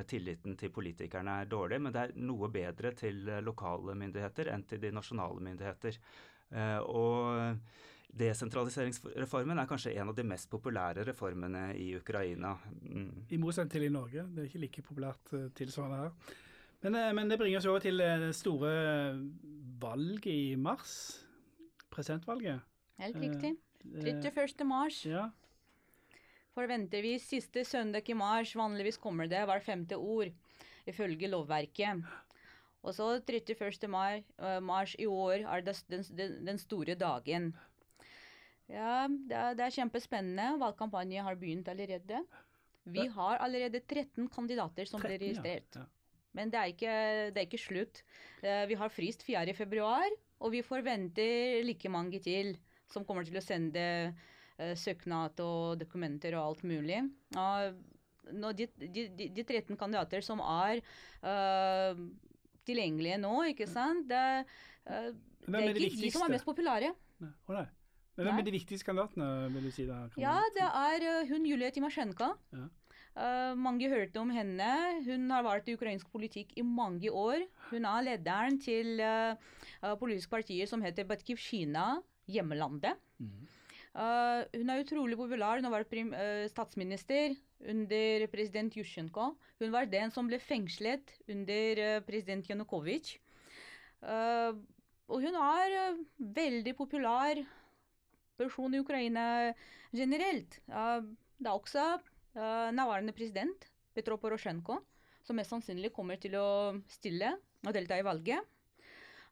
tilliten 0.04 0.58
til 0.60 0.68
politikerne 0.68 1.40
er 1.40 1.48
dårlig, 1.48 1.80
men 1.80 1.94
det 1.94 2.02
er 2.02 2.16
noe 2.20 2.52
bedre 2.52 2.92
til 2.92 3.24
lokale 3.40 3.96
myndigheter 3.96 4.52
enn 4.52 4.68
til 4.68 4.82
de 4.82 4.92
nasjonale 4.92 5.40
myndigheter. 5.40 5.96
Og 6.84 7.56
Desentraliseringsreformen 8.08 9.60
er 9.60 9.68
kanskje 9.68 9.92
en 10.00 10.10
av 10.10 10.16
de 10.16 10.24
mest 10.26 10.48
populære 10.50 11.04
reformene 11.06 11.70
i 11.76 11.90
Ukraina. 11.98 12.54
Mm. 12.80 13.26
I 13.28 13.38
motsetning 13.40 13.74
til 13.74 13.84
i 13.86 13.92
Norge. 13.92 14.24
Det 14.32 14.42
er 14.42 14.48
ikke 14.48 14.62
like 14.62 14.84
populært 14.86 15.34
uh, 15.36 15.48
tilsvarende 15.58 15.98
her. 16.00 16.36
Men, 16.86 16.96
uh, 16.96 17.10
men, 17.14 17.28
det 17.28 17.38
bringer 17.38 17.60
oss 17.60 17.68
over 17.68 17.84
til 17.84 18.00
det 18.00 18.10
uh, 18.22 18.30
store 18.34 18.72
valget 19.82 20.30
i 20.32 20.56
mars. 20.56 20.94
Presidentvalget. 21.92 22.64
Helt 22.98 23.20
riktig. 23.20 23.52
31. 23.84 24.66
mars. 24.66 25.02
Ja. 25.06 25.28
Forventervis 26.56 27.28
siste 27.28 27.62
søndag 27.64 28.08
i 28.08 28.16
mars. 28.18 28.56
Vanligvis 28.56 28.98
kommer 28.98 29.28
det 29.30 29.44
hver 29.46 29.62
femte 29.62 30.00
ord, 30.00 30.32
ifølge 30.88 31.28
lovverket. 31.28 32.02
Og 32.82 32.94
så 32.94 33.20
31. 33.20 33.88
mars 34.62 34.96
i 34.98 35.06
år 35.06 35.44
er 35.44 35.60
det 35.60 35.76
den, 35.90 36.02
den, 36.16 36.46
den 36.46 36.58
store 36.58 36.94
dagen. 36.94 37.52
Ja, 38.68 39.06
det 39.08 39.36
er, 39.36 39.56
det 39.56 39.64
er 39.64 39.74
kjempespennende. 39.78 40.58
Valgkampanjen 40.60 41.24
har 41.24 41.38
begynt 41.40 41.68
allerede. 41.72 42.22
Vi 42.88 43.06
har 43.12 43.40
allerede 43.44 43.80
13 43.80 44.28
kandidater 44.32 44.88
som 44.88 45.00
13, 45.00 45.08
blir 45.08 45.22
registrert. 45.26 45.76
Ja. 45.76 45.84
Ja. 45.84 45.94
Men 46.36 46.52
det 46.52 46.60
er, 46.60 46.72
ikke, 46.72 46.94
det 47.32 47.40
er, 47.40 47.46
ikke, 47.48 47.60
slutt. 47.60 48.02
Eh, 48.44 48.64
vi 48.68 48.76
har 48.78 48.92
frist 48.92 49.24
4.2, 49.26 49.84
og 50.38 50.52
vi 50.52 50.62
forventer 50.62 51.64
like 51.66 51.90
mange 51.90 52.20
til 52.22 52.54
som 52.88 53.04
kommer 53.04 53.26
til 53.26 53.36
å 53.36 53.44
sende 53.44 53.82
uh, 54.08 54.72
søknad 54.78 55.40
og 55.44 55.80
dokumenter 55.80 56.36
og 56.38 56.54
alt 56.54 56.62
mulig. 56.68 57.02
Og 57.36 58.46
de, 58.56 58.68
de, 58.80 59.04
de, 59.18 59.44
13 59.44 59.76
kandidater 59.76 60.24
som 60.24 60.40
er 60.40 60.80
uh, 61.20 62.00
tilgjengelige 62.68 63.18
nå, 63.20 63.34
ikke 63.52 63.68
sant, 63.68 64.08
det, 64.08 64.46
uh, 64.88 65.10
det 65.44 65.64
er 65.66 65.82
ikke 65.82 66.00
de 66.00 66.14
som 66.14 66.24
er 66.24 66.38
mest 66.38 66.48
populære. 66.48 66.94
Nei. 67.20 67.66
Men 68.18 68.26
Hvem 68.26 68.40
er 68.40 68.46
de 68.48 68.52
viktigste 68.56 68.86
kandidatene, 68.88 69.26
vil 69.54 69.68
du 69.68 69.70
si? 69.70 69.84
da? 69.86 70.00
Ja, 70.18 70.34
det 70.56 70.66
er 70.66 71.04
uh, 71.06 71.28
hun 71.30 71.44
Julia 71.46 71.70
Timasjenko. 71.70 72.32
Ja. 72.50 72.64
Uh, 73.18 73.52
mange 73.58 73.86
hørte 73.90 74.18
om 74.18 74.30
henne. 74.30 74.70
Hun 75.06 75.26
har 75.30 75.44
vært 75.46 75.70
i 75.70 75.74
ukrainsk 75.78 76.10
politikk 76.10 76.52
i 76.58 76.64
mange 76.66 77.10
år. 77.10 77.44
Hun 77.70 77.86
er 77.86 78.04
lederen 78.06 78.58
til 78.62 78.98
uh, 79.02 79.34
politiske 79.98 80.30
partier 80.34 80.70
som 80.70 80.82
heter 80.82 81.06
Batkivsjina, 81.06 82.00
hjemmelandet. 82.30 82.98
Mm. 83.22 83.46
Uh, 83.98 84.42
hun 84.54 84.70
er 84.70 84.82
utrolig 84.84 85.18
populær. 85.18 85.58
Hun 85.58 85.66
har 85.66 85.76
vært 85.80 85.90
prim, 85.90 86.10
statsminister 86.50 87.34
under 87.70 88.26
president 88.34 88.74
Jusjenko. 88.78 89.32
Hun 89.62 89.74
var 89.74 89.90
den 89.90 90.14
som 90.14 90.26
ble 90.30 90.38
fengslet 90.42 91.14
under 91.30 92.02
president 92.06 92.50
Janukovitsj. 92.50 93.16
og 95.08 95.22
hun 95.24 95.34
er 95.34 95.96
veldig 96.18 96.74
populær 96.78 97.40
person 98.38 98.74
i 98.74 98.80
Ukraina 98.82 99.24
generelt. 99.92 100.60
Det 100.68 101.48
er 101.48 101.54
også 101.54 101.84
nåværende 102.34 103.14
president, 103.16 103.66
Petro 103.94 104.18
Porosjenko, 104.20 104.78
som 105.26 105.38
mest 105.38 105.50
sannsynlig 105.52 105.90
kommer 105.94 106.20
til 106.22 106.36
å 106.38 106.48
stille 106.90 107.34
og 107.66 107.74
delta 107.74 107.98
i 107.98 108.06
valget. 108.06 108.46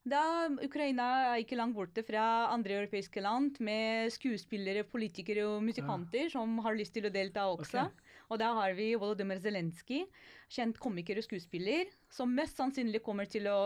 Da 0.07 0.47
Ukraina 0.63 1.07
er 1.33 1.41
ikke 1.43 1.57
langt 1.59 1.75
borte 1.75 2.05
fra 2.07 2.47
andre 2.55 2.77
europeiske 2.79 3.23
land 3.25 3.57
med 3.59 4.13
skuespillere, 4.15 4.85
politikere 4.87 5.43
og 5.49 5.65
musikanter 5.67 6.29
ja. 6.29 6.33
som 6.37 6.61
har 6.63 6.77
lyst 6.79 6.95
til 6.95 7.09
å 7.09 7.15
delta 7.15 7.49
også. 7.51 7.89
Okay. 7.89 8.13
Og 8.31 8.39
da 8.43 8.53
har 8.59 8.75
vi 8.79 8.93
Volodymyr 8.99 9.43
Zelenskyj, 9.43 10.05
kjent 10.55 10.79
komiker 10.83 11.19
og 11.19 11.27
skuespiller, 11.27 11.91
som 12.11 12.31
mest 12.39 12.59
sannsynlig 12.59 13.03
kommer 13.03 13.27
til 13.31 13.51
å 13.51 13.59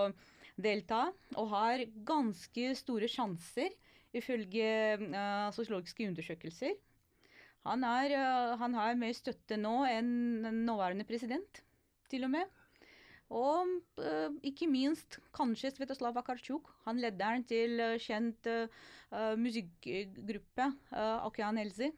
delta 0.61 1.11
og 1.37 1.53
har 1.53 1.85
ganske 2.09 2.73
store 2.77 3.09
sjanser 3.09 3.73
ifølge 4.17 4.71
uh, 4.99 5.51
sosiologiske 5.55 6.09
undersøkelser. 6.11 6.75
Han, 7.67 7.85
er, 7.85 8.15
uh, 8.17 8.57
han, 8.61 8.75
har 8.75 8.99
mer 8.99 9.15
støtte 9.17 9.59
nå 9.61 9.83
enn 9.91 10.65
nåværende 10.67 11.07
president, 11.09 11.63
til 12.11 12.27
og 12.27 12.33
med. 12.35 12.57
Og 13.31 13.77
uh, 14.03 14.31
ikke 14.47 14.69
minst 14.71 15.21
kanskje 15.37 15.71
Svetoslav 15.77 16.19
Akarchuk, 16.19 16.73
han 16.87 17.03
lederen 17.03 17.47
til 17.47 17.79
kjent 18.03 18.49
musikkgruppe 19.39 20.71
uh, 20.95 21.27
Okean 21.27 21.59
Elzi. 21.59 21.93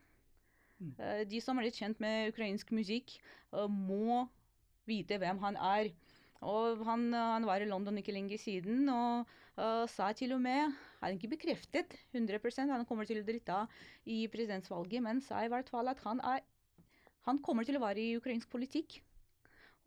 Mm. 0.83 0.97
de 1.31 1.38
som 1.38 1.61
er 1.61 1.69
litt 1.69 1.76
kjent 1.78 2.00
med 2.02 2.33
ukrainsk 2.33 2.73
musikk, 2.75 3.12
må 3.71 4.25
vite 4.90 5.14
hvem 5.23 5.38
han 5.38 5.54
er. 5.54 5.92
Og 6.42 6.81
han, 6.88 7.04
han, 7.14 7.47
var 7.47 7.62
i 7.62 7.69
London 7.71 8.00
ikke 8.00 8.16
lenge 8.16 8.35
siden 8.40 8.88
og 8.90 9.31
uh, 9.59 9.85
sa 9.90 10.12
til 10.16 10.35
og 10.37 10.42
med 10.44 10.75
Han 11.02 11.16
ikke 11.16 11.32
bekreftet 11.35 11.97
100% 12.14 12.73
han 12.73 12.87
kommer 12.87 13.09
til 13.09 13.21
å 13.21 13.26
delta 13.26 13.64
i 14.06 14.25
presidentvalget, 14.30 15.02
men 15.02 15.21
sa 15.25 15.42
i 15.42 15.50
hvert 15.50 15.71
fall 15.73 15.90
at 15.90 15.99
han, 16.06 16.21
er, 16.23 16.44
han 17.26 17.40
kommer 17.42 17.66
til 17.66 17.78
å 17.78 17.82
være 17.82 18.00
i 18.00 18.16
ukrainsk 18.21 18.52
politikk. 18.52 19.00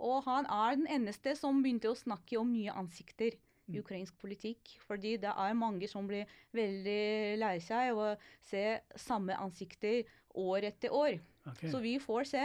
Og 0.03 0.25
han 0.25 0.47
er 0.51 0.75
den 0.75 0.89
eneste 0.91 1.37
som 1.39 1.61
begynte 1.63 1.87
å 1.87 1.95
snakke 1.95 2.35
om 2.41 2.51
nye 2.51 2.73
ansikter 2.75 3.31
i 3.31 3.77
mm. 3.77 3.79
ukrainsk 3.79 4.17
politikk. 4.19 4.75
Fordi 4.83 5.15
det 5.23 5.31
er 5.31 5.55
mange 5.55 5.87
som 5.87 6.07
blir 6.07 6.27
veldig 6.55 7.39
lei 7.39 7.55
seg 7.63 7.95
å 7.95 8.11
se 8.43 8.65
samme 8.99 9.37
ansikter 9.39 10.03
år 10.35 10.67
etter 10.71 10.91
år. 10.91 11.15
Okay. 11.47 11.71
Så 11.71 11.79
vi 11.79 11.95
får 12.03 12.27
se 12.33 12.43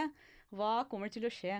hva 0.55 0.85
kommer 0.91 1.11
til 1.11 1.27
å 1.27 1.33
skje 1.33 1.59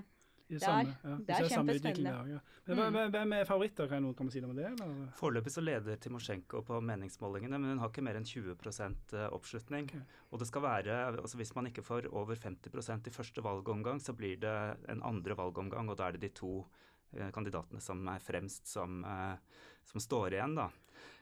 det, 0.58 0.65
samme, 0.65 0.96
ja. 1.03 1.15
det 1.27 1.36
er 1.36 1.48
kjempespennende. 1.51 2.13
Ja. 2.36 2.39
Men, 2.70 2.81
mm. 2.93 3.13
Hvem 3.13 3.34
er 3.36 3.48
favoritter? 3.50 3.88
Kan 3.89 4.03
noen 4.05 4.15
komme 4.17 4.31
og 4.31 4.36
si 4.36 4.41
noe 4.43 4.53
om 4.53 4.60
det? 4.60 4.67
Eller? 4.70 5.08
Foreløpig 5.17 5.53
så 5.53 5.63
leder 5.63 6.00
Timosjenko 6.01 6.62
på 6.67 6.79
meningsmålingene, 6.88 7.60
men 7.62 7.74
hun 7.74 7.81
har 7.84 7.91
ikke 7.91 8.03
mer 8.05 8.20
enn 8.20 8.27
20 8.27 8.53
eh, 8.53 9.25
oppslutning. 9.31 9.89
Okay. 9.89 10.20
Og 10.29 10.41
det 10.41 10.50
skal 10.50 10.65
være, 10.65 11.00
altså 11.13 11.39
Hvis 11.39 11.55
man 11.58 11.72
ikke 11.72 11.86
får 11.86 12.10
over 12.12 12.36
50% 12.36 13.10
i 13.10 13.15
første 13.15 13.43
valgomgang, 13.46 14.01
så 14.03 14.13
blir 14.17 14.38
det 14.41 14.55
en 14.91 15.03
andre 15.08 15.38
valgomgang, 15.38 15.89
og 15.89 16.00
da 16.00 16.10
er 16.10 16.17
det 16.17 16.27
de 16.27 16.34
to 16.41 16.53
eh, 17.15 17.31
kandidatene 17.34 17.81
som 17.81 18.05
er 18.12 18.24
fremst, 18.24 18.67
som, 18.70 19.01
eh, 19.03 19.36
som 19.88 20.03
står 20.03 20.38
igjen. 20.38 20.55
da. 20.60 20.70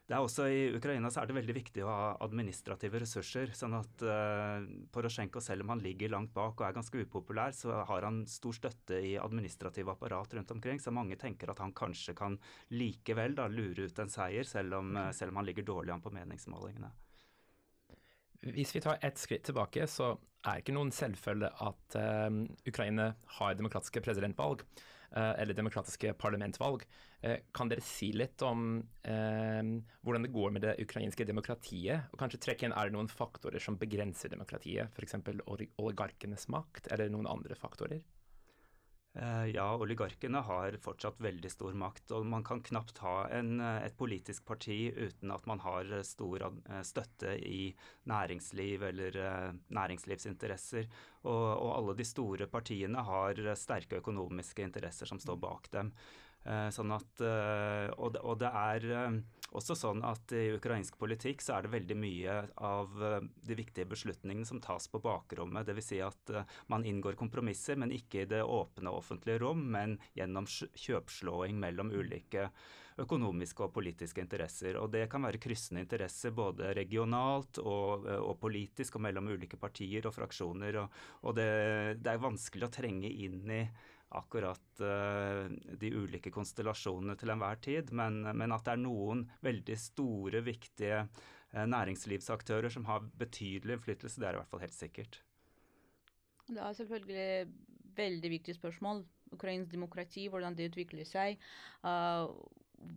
Det 0.09 0.15
er 0.17 0.25
også 0.25 0.47
I 0.49 0.61
Ukraina 0.73 1.11
så 1.13 1.21
er 1.21 1.29
det 1.29 1.35
veldig 1.37 1.53
viktig 1.53 1.83
å 1.85 1.89
ha 1.93 2.05
administrative 2.25 2.97
ressurser. 3.03 3.51
sånn 3.53 3.75
at 3.77 4.01
uh, 4.01 4.63
Porosjenko, 4.89 5.37
selv 5.45 5.61
om 5.61 5.75
han 5.75 5.83
ligger 5.83 6.09
langt 6.09 6.31
bak 6.33 6.57
og 6.57 6.65
er 6.65 6.73
ganske 6.73 7.03
upopulær, 7.03 7.53
så 7.53 7.83
har 7.85 8.07
han 8.07 8.23
stor 8.25 8.57
støtte 8.57 8.97
i 9.05 9.11
administrative 9.21 9.93
apparat 9.93 10.33
rundt 10.33 10.55
omkring. 10.55 10.81
Så 10.81 10.89
mange 10.89 11.19
tenker 11.21 11.53
at 11.53 11.61
han 11.61 11.75
kanskje 11.77 12.17
kan 12.17 12.39
likevel 12.73 13.37
da 13.37 13.45
lure 13.53 13.85
ut 13.85 14.01
en 14.01 14.09
seier, 14.09 14.49
selv 14.49 14.79
om, 14.79 14.95
uh, 14.97 15.11
selv 15.13 15.29
om 15.29 15.43
han 15.43 15.49
ligger 15.51 15.69
dårlig 15.69 15.93
an 15.93 16.01
på 16.01 16.15
meningsmålingene. 16.17 16.89
Hvis 18.49 18.73
vi 18.73 18.81
tar 18.81 18.97
ett 19.05 19.21
skritt 19.21 19.45
tilbake, 19.45 19.85
så 19.85 20.15
er 20.41 20.55
det 20.57 20.63
ikke 20.63 20.79
noen 20.79 20.95
selvfølge 20.95 21.53
at 21.69 21.99
uh, 22.01 22.31
Ukraina 22.65 23.11
har 23.37 23.61
demokratiske 23.61 24.01
presidentvalg. 24.09 24.65
Eh, 25.11 25.41
eller 25.41 25.53
demokratiske 25.53 26.13
parlamentvalg. 26.13 26.83
Eh, 27.21 27.37
kan 27.53 27.69
dere 27.69 27.81
si 27.81 28.11
litt 28.13 28.41
om 28.45 28.77
eh, 29.01 29.71
hvordan 30.05 30.25
det 30.25 30.33
går 30.35 30.53
med 30.53 30.65
det 30.67 30.75
ukrainske 30.83 31.25
demokratiet. 31.25 32.11
Og 32.13 32.21
kanskje 32.21 32.41
trekke 32.45 32.67
inn 32.67 32.75
er 32.77 32.89
det 32.89 32.97
noen 32.97 33.09
faktorer 33.09 33.63
som 33.63 33.79
begrenser 33.81 34.29
demokratiet, 34.29 34.93
f.eks. 34.93 35.17
oligarkenes 35.81 36.45
makt, 36.53 36.91
eller 36.93 37.09
noen 37.13 37.29
andre 37.31 37.57
faktorer? 37.57 38.03
Eh, 39.17 39.45
ja, 39.45 39.75
oligarkene 39.75 40.37
har 40.45 40.75
fortsatt 40.83 41.17
veldig 41.21 41.49
stor 41.51 41.73
makt. 41.73 42.11
Og 42.13 42.27
man 42.29 42.43
kan 42.45 42.61
knapt 42.61 43.01
ha 43.01 43.27
en, 43.33 43.59
eh, 43.59 43.85
et 43.87 43.97
politisk 43.97 44.45
parti 44.45 44.91
uten 44.93 45.31
at 45.33 45.45
man 45.49 45.59
har 45.65 45.89
stor 46.03 46.45
eh, 46.45 46.81
støtte 46.85 47.33
i 47.41 47.73
næringsliv 48.05 48.83
eller 48.91 49.19
næringslivsinteresser. 49.69 50.87
Og, 51.23 51.45
og 51.57 51.75
alle 51.77 51.97
de 51.97 52.05
store 52.05 52.47
partiene 52.47 53.03
har 53.03 53.41
sterke 53.55 53.99
økonomiske 53.99 54.63
interesser 54.63 55.09
som 55.09 55.19
står 55.19 55.41
bak 55.41 55.71
dem. 55.71 55.93
Sånn 56.73 56.93
at, 56.95 57.21
og, 57.99 58.15
det, 58.39 58.47
er 58.47 58.85
også 59.55 59.73
sånn 59.77 60.03
at 60.05 60.31
i 60.37 60.51
ukrainsk 60.53 60.97
politikk 61.01 61.41
så 61.41 61.55
er 61.55 61.65
det 61.65 61.73
veldig 61.73 61.95
mye 61.97 62.35
av 62.65 62.99
eh, 63.05 63.23
de 63.49 63.57
viktige 63.57 63.89
beslutningene 63.89 64.45
som 64.45 64.61
tas 64.61 64.85
på 64.91 65.01
bakrommet. 65.01 65.65
Dvs. 65.65 65.87
Si 65.89 66.01
at 66.05 66.33
eh, 66.33 66.57
man 66.69 66.85
inngår 66.85 67.17
kompromisser, 67.17 67.79
men 67.79 67.93
ikke 67.95 68.23
i 68.23 68.29
det 68.29 68.43
åpne 68.45 68.93
offentlige 68.93 69.41
rom, 69.41 69.63
men 69.73 69.97
gjennom 70.17 70.45
kjøpslåing 70.49 71.57
mellom 71.61 71.89
ulike 71.95 72.49
økonomiske 72.99 73.63
og 73.63 73.73
politiske 73.73 74.21
interesser. 74.21 74.77
Og 74.77 74.91
det 74.93 75.07
kan 75.09 75.23
være 75.25 75.41
kryssende 75.41 75.81
interesser 75.85 76.35
både 76.35 76.73
regionalt 76.77 77.61
og, 77.63 78.05
eh, 78.05 78.21
og 78.21 78.37
politisk 78.43 78.99
og 78.99 79.07
mellom 79.07 79.31
ulike 79.33 79.57
partier 79.57 80.05
og 80.05 80.13
fraksjoner. 80.13 80.83
Og, 80.83 80.99
og 81.25 81.39
det, 81.39 81.49
det 82.03 82.13
er 82.13 82.27
vanskelig 82.27 82.69
å 82.69 82.75
trenge 82.77 83.09
inn 83.09 83.41
i 83.49 83.63
akkurat 84.17 84.81
uh, 84.81 85.45
de 85.81 85.91
ulike 85.93 86.31
konstellasjonene 86.33 87.15
til 87.19 87.33
enhver 87.33 87.59
tid, 87.61 87.91
men, 87.95 88.23
men, 88.25 88.53
at 88.55 88.65
det 88.65 88.73
er 88.73 88.81
noen 88.81 89.25
veldig 89.45 89.77
store, 89.77 90.41
viktige 90.45 91.03
uh, 91.05 91.65
næringslivsaktører 91.69 92.73
som 92.73 92.87
har 92.89 93.05
betydelig 93.21 93.77
innflytelse, 93.77 94.21
det 94.21 94.29
er 94.29 94.37
i 94.37 94.41
hvert 94.41 94.53
fall 94.53 94.65
helt 94.65 94.77
sikkert. 94.77 95.21
Det 96.49 96.57
er 96.57 96.77
selvfølgelig 96.79 97.29
veldig 97.99 98.31
viktig 98.37 98.55
spørsmål. 98.57 99.03
Ukrainsk 99.35 99.69
demokrati, 99.71 100.25
hvordan 100.31 100.55
det 100.57 100.71
utvikler 100.71 101.05
seg. 101.05 101.37
Uh, 101.85 102.33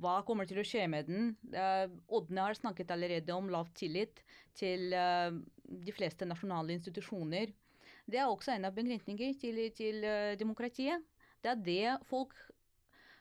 hva 0.00 0.20
kommer 0.26 0.46
til 0.48 0.60
å 0.62 0.66
skje 0.66 0.86
med 0.90 1.10
den? 1.10 1.32
Uh, 1.52 1.90
Ådne 2.14 2.46
har 2.46 2.58
snakket 2.58 2.92
allerede 2.94 3.34
om 3.34 3.50
lav 3.52 3.70
tillit 3.76 4.22
til 4.58 4.94
uh, 4.94 5.34
de 5.66 5.94
fleste 5.94 6.28
nasjonale 6.28 6.76
institusjoner. 6.78 7.52
Det 8.10 8.18
er 8.18 8.28
også 8.28 8.56
en 8.56 8.66
av 8.66 8.74
begrensningene 8.74 9.38
til, 9.38 9.58
til 9.76 10.02
uh, 10.04 10.34
demokratiet. 10.38 11.02
Det 11.42 11.50
er 11.52 11.64
det 11.66 12.08
folk 12.10 12.34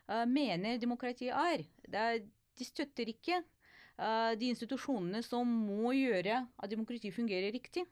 uh, 0.09 0.25
mener 0.29 0.81
demokratiet 0.81 1.33
er. 1.37 1.65
er. 1.93 2.21
De 2.57 2.67
støtter 2.67 3.09
ikke 3.13 3.39
uh, 3.41 4.33
de 4.37 4.51
institusjonene 4.51 5.21
som 5.25 5.47
må 5.47 5.93
gjøre 5.97 6.43
at 6.57 6.71
demokratiet 6.71 7.15
fungerer 7.15 7.53
riktig. 7.53 7.85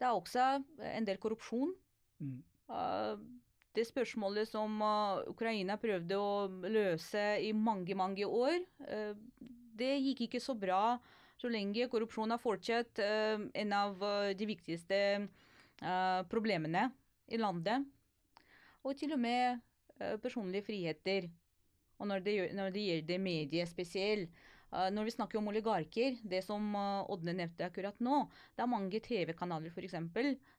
Det 0.00 0.08
er 0.08 0.16
også 0.16 0.62
en 0.94 1.06
del 1.06 1.20
korrupsjon. 1.20 1.74
Mm. 2.20 2.42
det 3.72 3.86
spørsmålet 3.88 4.48
som 4.48 4.74
Ukraina 5.30 5.78
prøvde 5.80 6.18
å 6.20 6.48
løse 6.68 7.22
i 7.40 7.52
mange, 7.56 7.94
mange 7.96 8.26
år, 8.26 8.58
det 9.80 9.88
gikk 10.04 10.26
ikke 10.26 10.40
så 10.44 10.52
bra 10.52 10.98
så 11.40 11.48
lenge 11.48 11.88
korrupsjon 11.88 12.34
har 12.34 12.42
fortsatt 12.42 13.00
en 13.00 13.72
av 13.72 14.04
de 14.36 14.48
viktigste 14.50 15.00
problemene 16.30 16.90
i 17.30 17.38
landet. 17.40 17.86
Og 18.84 18.96
til 18.98 19.14
og 19.14 19.20
med 19.20 19.60
uh, 20.00 20.16
personlige 20.22 20.66
friheter. 20.66 21.28
Og 22.00 22.08
når 22.08 22.24
det, 22.24 22.36
når 22.56 22.72
det 22.74 22.86
gjelder 22.86 23.22
medier 23.22 23.68
spesielt. 23.68 24.30
Uh, 24.70 24.88
når 24.94 25.08
vi 25.08 25.16
snakker 25.16 25.40
om 25.40 25.50
oligarker, 25.50 26.18
det 26.22 26.44
som 26.46 26.74
Ådne 27.10 27.34
nevnte 27.34 27.66
akkurat 27.66 27.98
nå, 28.00 28.22
det 28.54 28.64
er 28.64 28.70
mange 28.70 29.00
TV-kanaler 29.02 29.72
f.eks. 29.74 29.96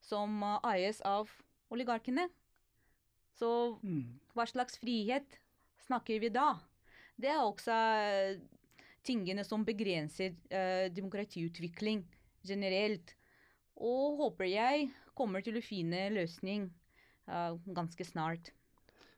som 0.03 0.43
eies 0.67 1.01
av 1.07 1.31
oligarkene. 1.71 2.27
Så 3.39 3.79
mm. 3.81 4.19
hva 4.35 4.45
slags 4.45 4.75
frihet 4.77 5.39
snakker 5.87 6.19
vi 6.19 6.29
da? 6.29 6.57
Det 7.15 7.31
er 7.31 7.39
også 7.39 7.77
tingene 9.07 9.45
som 9.47 9.63
begrenser 9.65 10.35
demokratiutvikling 10.93 12.03
generelt. 12.45 13.15
Og 13.79 14.19
håper 14.19 14.49
jeg 14.51 14.91
kommer 15.17 15.43
til 15.45 15.59
å 15.59 15.63
finne 15.65 16.07
løsning 16.13 16.69
uh, 17.29 17.55
ganske 17.65 18.05
snart. 18.07 18.51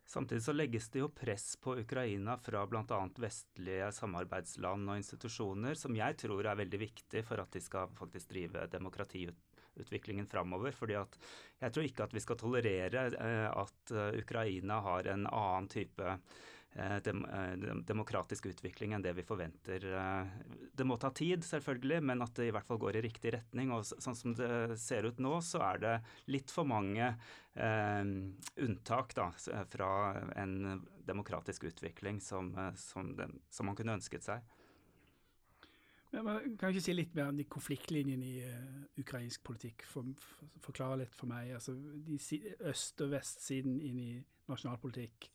Samtidig 0.05 0.43
så 0.43 0.53
legges 0.53 0.89
det 0.91 0.99
jo 0.99 1.07
press 1.15 1.53
på 1.63 1.77
Ukraina 1.79 2.35
fra 2.37 2.65
bl.a. 2.67 2.99
vestlige 3.23 3.87
samarbeidsland 3.95 4.91
og 4.91 4.99
institusjoner, 4.99 5.79
som 5.79 5.95
jeg 5.95 6.17
tror 6.19 6.43
er 6.43 6.59
veldig 6.59 6.79
viktig 6.81 7.23
for 7.23 7.39
at 7.39 7.55
de 7.55 7.61
skal 7.63 7.93
faktisk 7.95 8.33
drive 8.33 8.65
demokratiutviklingen 8.73 10.27
framover. 10.27 10.75
fordi 10.75 10.97
at 10.99 11.15
jeg 11.61 11.71
tror 11.71 11.87
ikke 11.87 12.09
at 12.09 12.17
vi 12.17 12.23
skal 12.25 12.41
tolerere 12.41 13.05
eh, 13.15 13.47
at 13.47 13.95
uh, 13.95 14.09
Ukraina 14.19 14.81
har 14.83 15.07
en 15.13 15.23
annen 15.29 15.71
type 15.71 16.17
Eh, 16.17 16.17
dem, 16.73 17.25
eh, 17.25 17.53
demokratisk 17.85 18.47
utvikling 18.49 18.93
enn 18.93 19.03
det 19.05 19.13
vi 19.13 19.25
forventer. 19.25 19.83
Eh, 19.93 20.31
det 20.73 20.87
må 20.87 20.97
ta 20.97 21.11
tid, 21.13 21.45
selvfølgelig, 21.45 22.01
men 22.01 22.21
at 22.25 22.33
det 22.39 22.47
i 22.49 22.55
hvert 22.55 22.65
fall 22.65 22.81
går 22.81 22.97
i 22.97 23.03
riktig 23.05 23.35
retning. 23.35 23.71
Og 23.75 23.85
sånn 23.85 24.17
som 24.17 24.33
det 24.37 24.79
ser 24.81 25.05
ut 25.05 25.21
nå, 25.21 25.35
så 25.45 25.61
er 25.67 25.83
det 25.83 25.93
litt 26.33 26.53
for 26.53 26.65
mange 26.65 27.11
eh, 27.53 28.03
unntak 28.65 29.13
da, 29.13 29.29
fra 29.69 29.91
en 30.39 30.81
demokratisk 31.05 31.69
utvikling 31.69 32.19
som, 32.23 32.53
som, 32.79 33.13
den, 33.17 33.37
som 33.51 33.69
man 33.69 33.77
kunne 33.77 33.99
ønsket 33.99 34.25
seg. 34.25 34.41
Men, 36.13 36.27
men, 36.27 36.57
kan 36.61 36.69
ikke 36.69 36.85
si 36.85 36.93
litt 36.93 37.15
mer 37.17 37.31
om 37.31 37.37
de 37.37 37.45
konfliktlinjene 37.49 38.27
i 38.27 38.41
uh, 38.45 38.81
ukrainsk 39.01 39.41
politikk? 39.45 39.85
For, 39.89 40.13
for, 40.21 40.51
forklare 40.61 40.99
litt 41.01 41.15
for 41.17 41.29
meg. 41.31 41.55
altså 41.57 41.73
de 41.73 42.19
Øst- 42.69 43.01
og 43.01 43.15
vestsiden 43.15 43.79
inn 43.81 43.97
i 43.97 44.11
nasjonalpolitikk. 44.49 45.32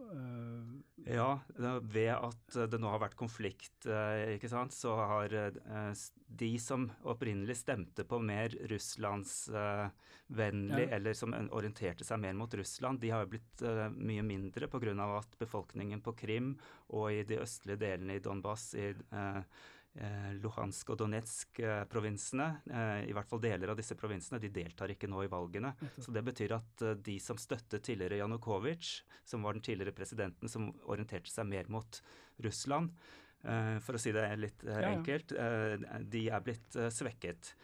Eh, 0.00 1.14
ja, 1.14 1.40
ved 1.80 2.14
at 2.14 2.56
det 2.70 2.78
nå 2.80 2.88
har 2.92 3.00
vært 3.02 3.16
konflikt, 3.18 3.86
eh, 3.86 4.34
ikke 4.36 4.48
sant, 4.52 4.72
så 4.76 4.94
har 4.96 5.34
eh, 5.36 5.94
de 6.42 6.58
som 6.62 6.90
opprinnelig 7.08 7.56
stemte 7.62 8.04
på 8.08 8.16
mer 8.22 8.48
russlandsvennlig, 8.70 10.86
ja. 10.86 10.94
eller 10.96 11.12
som 11.16 11.34
orienterte 11.50 12.04
seg 12.06 12.18
mer 12.22 12.34
mot 12.38 12.54
Russland, 12.54 13.00
de 13.02 13.10
har 13.14 13.20
jo 13.24 13.32
blitt 13.36 13.56
mye 13.96 14.22
mindre 14.26 14.68
pga. 14.70 14.92
at 15.18 15.38
befolkningen 15.38 16.00
på 16.04 16.12
Krim 16.16 16.58
og 16.88 17.12
i 17.12 17.24
de 17.24 17.42
østlige 17.42 17.80
delene 17.80 18.14
i 18.16 18.24
Donbas 18.24 18.74
i 18.74 18.94
Eh, 19.40 19.42
Luhansk 20.40 20.92
og 20.92 21.00
Donetsk-provinsene, 21.00 22.46
eh, 22.70 23.08
i 23.10 23.14
hvert 23.16 23.28
fall 23.28 23.42
deler 23.42 23.72
av 23.72 23.78
disse 23.78 23.96
provinsene, 23.98 24.38
de 24.40 24.52
deltar 24.54 24.92
ikke 24.94 25.10
nå 25.10 25.24
i 25.24 25.30
valgene. 25.30 25.72
Så 25.98 26.14
det 26.14 26.22
betyr 26.26 26.54
at 26.56 26.84
eh, 26.86 26.94
de 26.94 27.16
som 27.22 27.38
støttet 27.40 27.82
tidligere 27.82 28.20
Janukovitsj, 28.22 29.02
som 29.26 29.42
var 29.42 29.58
den 29.58 29.64
tidligere 29.66 29.96
presidenten 29.96 30.48
som 30.48 30.70
orienterte 30.86 31.32
seg 31.32 31.48
mer 31.50 31.68
mot 31.68 32.02
Russland, 32.44 32.94
for 33.40 33.96
å 33.96 33.98
si 34.00 34.10
det 34.12 34.22
litt 34.36 34.62
enkelt, 34.68 35.32
de 36.12 36.20
er 36.28 36.42
blitt 36.44 36.74
svekket. 36.92 37.54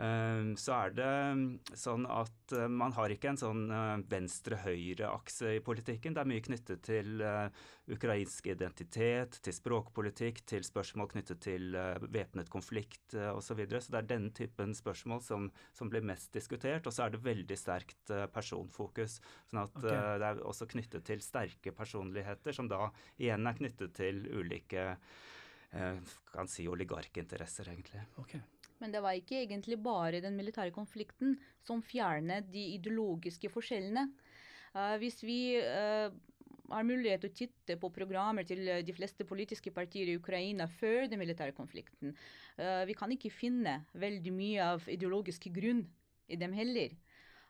Ehm, 0.00 0.54
så 0.56 0.72
er 0.72 0.94
det 0.96 1.06
mm, 1.36 1.48
sånn 1.76 2.06
at 2.08 2.54
eh, 2.56 2.68
man 2.72 2.94
har 2.96 3.12
ikke 3.12 3.28
en 3.28 3.38
sånn 3.40 3.66
eh, 3.68 4.04
venstre-høyre-akse 4.08 5.50
i 5.58 5.62
politikken. 5.64 6.14
Det 6.16 6.22
er 6.22 6.30
mye 6.30 6.44
knyttet 6.46 6.80
til 6.86 7.20
eh, 7.20 7.66
ukrainsk 7.92 8.48
identitet, 8.54 9.36
til 9.44 9.56
språkpolitikk, 9.56 10.40
til 10.48 10.64
spørsmål 10.64 11.10
knyttet 11.12 11.42
til 11.44 11.76
væpnet 12.14 12.48
konflikt 12.52 13.16
osv. 13.18 13.52
Så, 13.52 13.56
videre. 13.58 13.82
så 13.84 13.92
det 13.92 13.98
er 14.00 14.08
denne 14.14 14.30
typen 14.32 14.72
spørsmål 14.72 15.20
som, 15.26 15.50
som, 15.76 15.90
blir 15.92 16.06
mest 16.08 16.32
diskutert. 16.32 16.88
Og 16.88 16.94
så 16.96 17.04
er 17.04 17.12
det 17.12 17.20
veldig 17.26 17.58
sterkt 17.58 18.14
personfokus. 18.32 19.18
sånn 19.50 19.64
at 19.66 19.76
okay. 19.76 20.00
det 20.22 20.30
er 20.30 20.40
også 20.46 20.70
knyttet 20.72 21.04
til 21.10 21.20
sterke 21.20 21.74
personligheter, 21.76 22.56
som 22.56 22.70
da 22.70 22.86
igjen 23.20 23.44
er 23.50 23.60
knyttet 23.60 23.92
til 23.98 24.24
ulike 24.30 24.94
kan 26.32 26.48
si 26.52 26.66
oligarkinteresser, 26.68 27.70
egentlig. 27.72 28.02
Okay. 28.20 28.40
Men 28.82 28.94
det 28.94 29.02
var 29.04 29.14
ikke 29.14 29.38
egentlig 29.44 29.78
bare 29.82 30.20
den 30.24 30.36
militære 30.38 30.74
konflikten 30.74 31.36
som 31.62 31.82
fjernet 31.86 32.50
de 32.50 32.66
ideologiske 32.74 33.50
forskjellene. 33.52 34.08
Uh, 34.74 34.96
hvis 34.98 35.20
vi 35.22 35.38
uh, 35.62 36.10
har 36.72 36.88
mulighet 36.88 37.22
til 37.22 37.30
å 37.30 37.38
titte 37.42 37.78
på 37.78 37.92
programmer 37.94 38.46
til 38.48 38.64
de 38.82 38.96
fleste 38.96 39.26
politiske 39.28 39.70
partier 39.74 40.10
i 40.10 40.18
Ukraina 40.18 40.66
før 40.80 41.06
den 41.12 41.22
militære 41.22 41.54
konflikten, 41.54 42.16
uh, 42.58 42.82
vi 42.88 42.98
kan 42.98 43.14
ikke 43.14 43.30
finne 43.30 43.82
veldig 43.94 44.34
mye 44.34 44.68
av 44.74 44.90
ideologisk 44.90 45.46
grunn 45.54 45.86
i 46.32 46.40
dem 46.40 46.54
heller. 46.56 46.96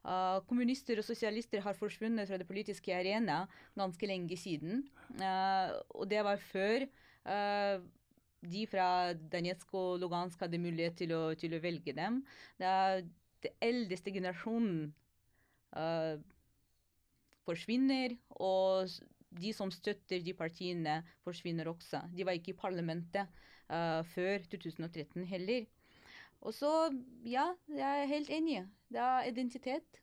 Uh, 0.03 0.43
kommunister 0.51 0.99
og 0.99 1.07
sosialister 1.07 1.63
har 1.63 1.77
forsvunnet 1.79 2.27
fra 2.27 2.39
det 2.41 2.47
politiske 2.49 2.91
arena 2.91 3.45
ganske 3.79 4.09
lenge 4.11 4.35
siden. 4.39 4.83
Uh, 5.15 5.79
og 5.95 6.09
det 6.11 6.25
var 6.27 6.43
før 6.43 6.89
uh, 7.23 7.85
de 8.43 8.65
fra 8.67 9.13
Danetsk 9.33 9.75
og 9.79 10.01
Lugansk 10.03 10.41
hadde 10.43 10.61
mulighet 10.61 10.99
til 11.03 11.15
å, 11.15 11.23
til 11.39 11.55
å 11.55 11.63
velge 11.63 11.95
dem. 11.97 12.21
Det 12.59 12.69
er 12.69 13.03
den 13.47 13.57
eldste 13.63 14.15
generasjonen 14.15 14.93
uh, 15.77 16.19
forsvinner, 17.47 18.17
og 18.39 18.91
de 19.33 19.53
som 19.57 19.71
støtter 19.73 20.23
de 20.25 20.35
partiene, 20.37 21.01
forsvinner 21.25 21.71
også. 21.71 22.03
De 22.13 22.27
var 22.27 22.37
ikke 22.39 22.53
i 22.53 22.59
parlamentet 22.59 23.31
uh, 23.71 24.03
før 24.15 24.45
2013 24.53 25.25
heller. 25.31 25.67
Og 26.43 26.55
så, 26.55 26.71
ja, 27.25 27.53
jeg 27.71 28.03
er 28.03 28.11
helt 28.11 28.31
enig. 28.31 28.65
Det 28.91 29.01
er 29.01 29.31
identitet. 29.31 30.03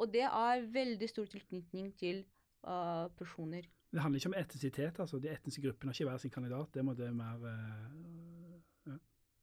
Og 0.00 0.08
det 0.12 0.24
er 0.24 0.66
veldig 0.72 1.08
stor 1.08 1.28
tilknytning 1.28 1.92
til 2.00 2.24
uh, 2.64 3.12
personer. 3.18 3.68
Det 3.92 4.00
handler 4.00 4.22
ikke 4.22 4.32
om 4.32 4.40
etnisitet, 4.40 5.00
altså. 5.04 5.20
De 5.20 5.28
etniske 5.32 5.62
gruppene 5.66 5.92
har 5.92 5.98
ikke 5.98 6.08
hver 6.08 6.20
sin 6.22 6.32
kandidat. 6.32 6.70
Det 6.74 6.84
må 6.84 6.94
det 6.96 7.10
mer 7.12 7.42
uh, 7.44 8.54
ja. 8.88 8.96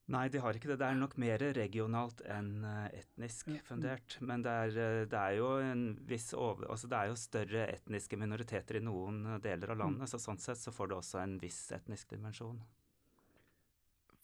Nei, 0.10 0.24
de 0.34 0.42
har 0.42 0.58
ikke 0.58 0.72
det. 0.72 0.80
Det 0.82 0.88
er 0.88 0.98
nok 0.98 1.14
mer 1.22 1.44
regionalt 1.54 2.24
enn 2.26 2.66
etnisk 2.66 3.52
fundert. 3.68 4.18
Men 4.26 4.42
det 4.46 4.56
er, 4.64 5.06
det 5.12 5.20
er, 5.20 5.38
jo 5.38 5.52
en 5.62 5.86
viss 6.10 6.32
over, 6.34 6.66
altså 6.74 6.90
det 6.90 6.98
er 6.98 7.12
jo 7.12 7.22
større 7.22 7.68
etniske 7.76 8.18
minoriteter 8.18 8.82
i 8.82 8.84
noen 8.90 9.38
deler 9.44 9.76
av 9.76 9.84
landet, 9.84 10.08
mm. 10.08 10.12
så 10.16 10.22
sånn 10.24 10.42
sett 10.42 10.62
så 10.62 10.74
får 10.74 10.90
det 10.90 11.00
også 11.04 11.22
en 11.22 11.38
viss 11.44 11.62
etnisk 11.78 12.10
dimensjon. 12.18 12.58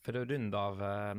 For 0.06 0.20
å 0.20 0.26
runde 0.30 0.60
av 0.60 0.82
eh, 0.86 1.14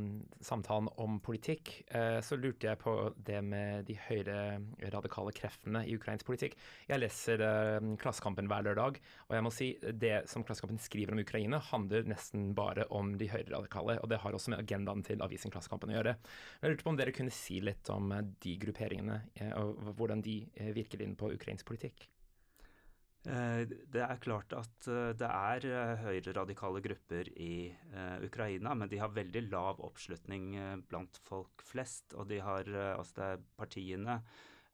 samtalen 0.46 0.88
om 1.02 1.18
politikk, 1.24 1.72
eh, 1.90 2.20
så 2.22 2.38
lurte 2.38 2.68
jeg 2.68 2.78
på 2.78 2.92
det 3.26 3.40
med 3.42 3.88
de 3.88 3.96
høyre-radikale 3.98 5.32
kreftene 5.34 5.82
i 5.88 5.96
ukrainsk 5.98 6.28
politikk. 6.28 6.54
Jeg 6.86 7.02
leser 7.02 7.42
eh, 7.42 7.88
Klassekampen 7.98 8.46
hver 8.50 8.68
lørdag, 8.68 9.00
og 9.26 9.34
jeg 9.34 9.46
må 9.46 9.52
si 9.54 9.70
det 9.90 10.14
som 10.30 10.46
Klassekampen 10.46 10.78
skriver 10.82 11.16
om 11.16 11.22
Ukraina, 11.24 11.58
handler 11.72 12.06
nesten 12.06 12.52
bare 12.54 12.86
om 12.94 13.16
de 13.18 13.30
høyre-radikale, 13.32 13.98
og 13.98 14.12
det 14.12 14.22
har 14.22 14.38
også 14.38 14.54
med 14.54 14.62
agendaen 14.62 15.02
til 15.06 15.24
avisen 15.26 15.50
Klassekampen 15.50 15.90
å 15.90 15.98
gjøre. 15.98 16.14
Jeg 16.62 16.76
lurte 16.76 16.86
på 16.86 16.94
om 16.94 17.00
dere 17.00 17.16
kunne 17.16 17.34
si 17.34 17.58
litt 17.64 17.90
om 17.90 18.14
eh, 18.14 18.22
de 18.46 18.54
grupperingene, 18.62 19.22
eh, 19.40 19.50
og 19.58 19.96
hvordan 19.98 20.22
de 20.22 20.44
eh, 20.54 20.70
virker 20.76 21.02
inn 21.02 21.18
på 21.18 21.34
ukrainsk 21.34 21.66
politikk? 21.74 22.06
Eh, 23.26 23.62
det 23.66 24.02
er 24.04 24.20
klart 24.22 24.52
at 24.54 24.86
eh, 24.86 25.10
det 25.18 25.26
er 25.26 25.64
eh, 25.66 26.02
høyreradikale 26.04 26.82
grupper 26.84 27.30
i 27.34 27.72
Ukraina, 28.22 28.74
men 28.78 28.90
de 28.90 29.00
har 29.00 29.14
veldig 29.14 29.46
lav 29.48 29.80
oppslutning 29.82 30.52
blant 30.86 31.18
folk 31.26 31.64
flest. 31.66 32.14
Og 32.14 32.28
de 32.30 32.38
har, 32.44 32.68
altså 32.94 33.16
det 33.16 33.30
er 33.32 33.46
partiene 33.58 34.20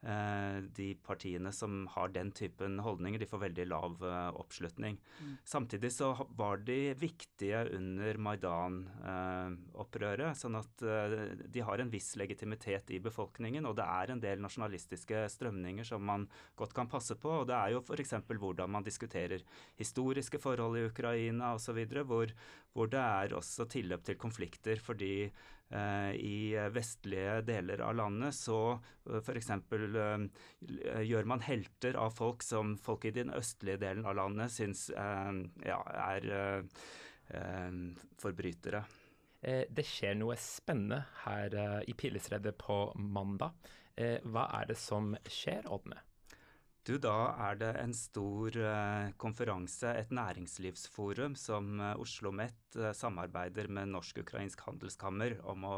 de 0.03 0.99
partiene 1.07 1.53
som 1.55 1.87
har 1.95 2.11
den 2.11 2.35
typen 2.35 2.81
holdninger, 2.83 3.23
de 3.23 3.27
får 3.31 3.38
veldig 3.45 3.67
lav 3.71 4.01
uh, 4.03 4.35
oppslutning. 4.35 4.99
Mm. 5.23 5.37
Samtidig 5.47 5.93
så 5.95 6.27
var 6.35 6.59
de 6.67 6.91
viktige 6.99 7.71
under 7.77 8.19
Maidan-opprøret, 8.19 10.33
uh, 10.33 10.38
sånn 10.38 10.57
at 10.59 10.83
de 11.55 11.61
har 11.62 11.79
en 11.79 11.91
viss 11.93 12.17
legitimitet 12.19 12.91
i 12.91 12.99
befolkningen. 13.05 13.67
Og 13.69 13.77
det 13.79 13.87
er 13.87 14.11
en 14.11 14.23
del 14.25 14.43
nasjonalistiske 14.43 15.29
strømninger 15.37 15.85
som 15.87 16.03
man 16.03 16.27
godt 16.59 16.75
kan 16.75 16.91
passe 16.91 17.15
på. 17.15 17.31
Og 17.45 17.49
det 17.51 17.57
er 17.61 17.69
jo 17.77 17.83
f.eks. 17.87 18.15
hvordan 18.33 18.71
man 18.75 18.87
diskuterer 18.87 19.41
historiske 19.79 20.38
forhold 20.43 20.75
i 20.81 20.87
Ukraina 20.91 21.55
osv., 21.55 21.79
hvor, 22.03 22.27
hvor 22.75 22.87
det 22.91 23.03
er 23.03 23.35
også 23.38 23.65
tilløp 23.71 24.03
til 24.07 24.17
konflikter 24.19 24.77
fordi 24.83 25.31
Eh, 25.31 25.62
I 25.73 26.53
vestlige 26.75 27.39
deler 27.49 27.81
av 27.81 27.95
landet 27.97 28.37
så 28.37 28.59
uh, 28.77 29.19
f.eks. 29.23 29.49
gjør 31.09 31.31
man 31.31 31.45
helter 31.47 31.97
av 31.97 32.13
folk 32.17 32.45
som 32.45 32.75
folk 32.77 33.07
i 33.09 33.15
den 33.17 33.33
østlige 33.33 33.81
delen 33.81 34.05
av 34.05 34.19
landet 34.19 34.53
syns 34.53 34.91
eh, 34.91 35.33
ja, 35.65 35.81
er 36.13 36.67
forbrytere. 38.21 38.83
Det 39.43 39.85
skjer 39.89 40.19
noe 40.19 40.37
spennende 40.39 40.99
her 41.23 41.55
i 41.89 41.95
Pilestredet 41.97 42.53
på 42.61 42.77
mandag. 42.99 43.57
Hva 43.97 44.45
er 44.61 44.69
det 44.69 44.77
som 44.79 45.15
skjer, 45.25 45.65
Ådne? 45.73 46.03
Du, 46.83 46.97
da 46.99 47.31
er 47.38 47.59
det 47.61 47.68
en 47.79 47.92
stor 47.95 48.57
eh, 48.59 49.12
konferanse, 49.23 49.92
et 50.01 50.11
næringslivsforum, 50.11 51.37
som 51.38 51.77
eh, 51.79 51.92
Oslo 51.95 52.33
OsloMet 52.33 52.75
eh, 52.75 52.90
samarbeider 52.99 53.68
med 53.71 53.92
Norsk-ukrainsk 53.92 54.64
handelskammer 54.66 55.37
om 55.47 55.62
å 55.68 55.77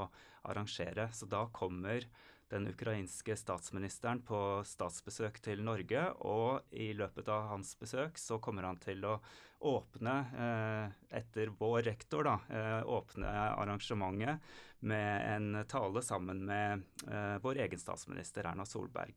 arrangere. 0.49 1.11
Så 1.13 1.29
da 1.29 1.43
kommer 1.53 2.09
den 2.53 2.69
ukrainske 2.69 3.37
statsministeren 3.37 4.21
på 4.27 4.39
statsbesøk 4.67 5.41
til 5.45 5.63
Norge, 5.65 6.03
og 6.27 6.75
i 6.77 6.93
løpet 6.97 7.29
av 7.33 7.49
hans 7.53 7.73
besøk 7.81 8.21
så 8.21 8.39
kommer 8.43 8.69
han 8.69 8.81
til 8.83 9.05
å 9.09 9.17
åpne, 9.65 10.15
etter 11.09 11.55
vår 11.59 11.87
rektor, 11.89 12.27
da, 12.29 12.83
åpne 12.85 13.31
arrangementet 13.55 14.55
med 14.85 15.25
en 15.31 15.65
tale 15.71 16.03
sammen 16.05 16.45
med 16.45 16.85
vår 17.41 17.63
egen 17.65 17.81
statsminister 17.81 18.45
Erna 18.51 18.67
Solberg. 18.69 19.17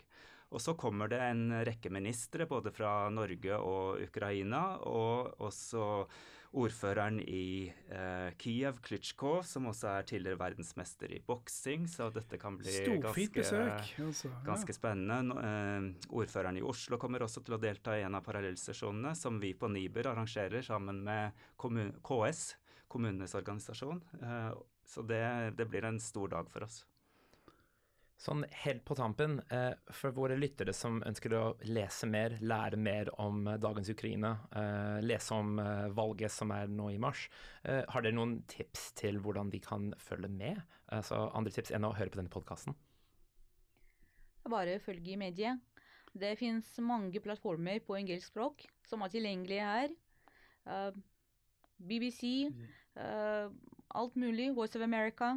Og 0.55 0.63
så 0.63 0.77
kommer 0.79 1.11
det 1.11 1.19
en 1.19 1.51
rekke 1.67 1.91
ministre 1.91 2.47
både 2.47 2.71
fra 2.71 3.09
Norge 3.11 3.59
og 3.59 3.99
Ukraina, 4.07 4.77
og 4.87 5.41
også 5.43 6.07
ordføreren 6.55 7.19
i 7.21 7.67
eh, 7.67 8.29
Kiev, 8.39 8.79
Klitsjko, 8.85 9.41
som 9.43 9.67
også 9.71 9.89
er 9.91 10.07
tidligere 10.07 10.39
verdensmester 10.39 11.11
i 11.17 11.19
boksing, 11.27 11.87
så 11.91 12.09
dette 12.13 12.39
kan 12.39 12.57
bli 12.59 12.71
ganske, 13.03 13.27
besøk, 13.35 13.91
altså. 14.05 14.31
ganske 14.47 14.73
ja. 14.73 14.77
spennende. 14.77 15.37
Eh, 15.43 16.09
ordføreren 16.21 16.59
i 16.59 16.65
Oslo 16.65 16.99
kommer 17.01 17.25
også 17.25 17.43
til 17.45 17.57
å 17.57 17.61
delta 17.61 17.97
i 17.97 18.05
en 18.07 18.17
av 18.17 18.25
parallellsesjonene 18.25 19.13
som 19.17 19.41
vi 19.43 19.53
på 19.57 19.69
Niber 19.71 20.13
arrangerer 20.13 20.65
sammen 20.65 21.03
med 21.05 21.47
KS, 21.59 22.49
kommunenes 22.87 23.35
organisasjon. 23.37 24.03
Eh, 24.21 24.51
så 24.87 25.03
det, 25.03 25.25
det 25.59 25.67
blir 25.67 25.85
en 25.87 25.99
stor 25.99 26.31
dag 26.37 26.51
for 26.51 26.67
oss. 26.67 26.85
Sånn 28.17 28.41
helt 28.63 28.81
på 28.81 28.95
tampen, 28.97 29.37
eh, 29.53 29.75
for 29.93 30.15
våre 30.15 30.39
lyttere 30.39 30.73
som 30.73 31.03
ønsker 31.05 31.35
å 31.37 31.41
lese 31.69 32.07
mer, 32.09 32.39
lære 32.41 32.79
mer 32.81 33.11
om 33.21 33.43
eh, 33.45 33.59
dagens 33.61 33.91
Ukraina, 33.93 34.31
eh, 34.57 34.97
lese 35.05 35.37
om 35.37 35.59
valget 35.93 36.33
som 36.33 36.49
er 36.55 36.71
nå 36.71 36.89
i 36.95 36.97
mars, 36.97 37.27
har 37.63 38.01
dere 38.01 38.15
noen 38.15 38.39
tips 38.49 38.91
til 38.97 39.19
hvordan 39.21 39.51
de 39.53 39.59
kan 39.61 39.91
følge 40.01 40.29
med? 40.33 40.61
Altså 40.93 41.27
andre 41.35 41.53
tips 41.53 41.73
enn 41.75 41.85
å 41.85 41.93
høre 41.93 42.09
på 42.13 42.21
denne 42.21 42.33
podkasten? 42.33 42.73
Bare 44.47 44.79
følge 44.79 45.13
i 45.13 45.19
mediet. 45.19 45.61
Det 46.17 46.37
fins 46.39 46.69
mange 46.81 47.21
plattformer 47.21 47.81
på 47.85 47.97
engelsk 47.99 48.31
språk 48.31 48.65
som 48.87 49.03
er 49.03 49.11
tilgjengelige 49.13 49.65
her. 49.67 49.95
Uh, 50.65 50.95
BBC, 51.77 52.47
uh, 52.97 53.51
alt 53.93 54.15
mulig. 54.15 54.53
Voice 54.55 54.79
of 54.79 54.85
America. 54.85 55.35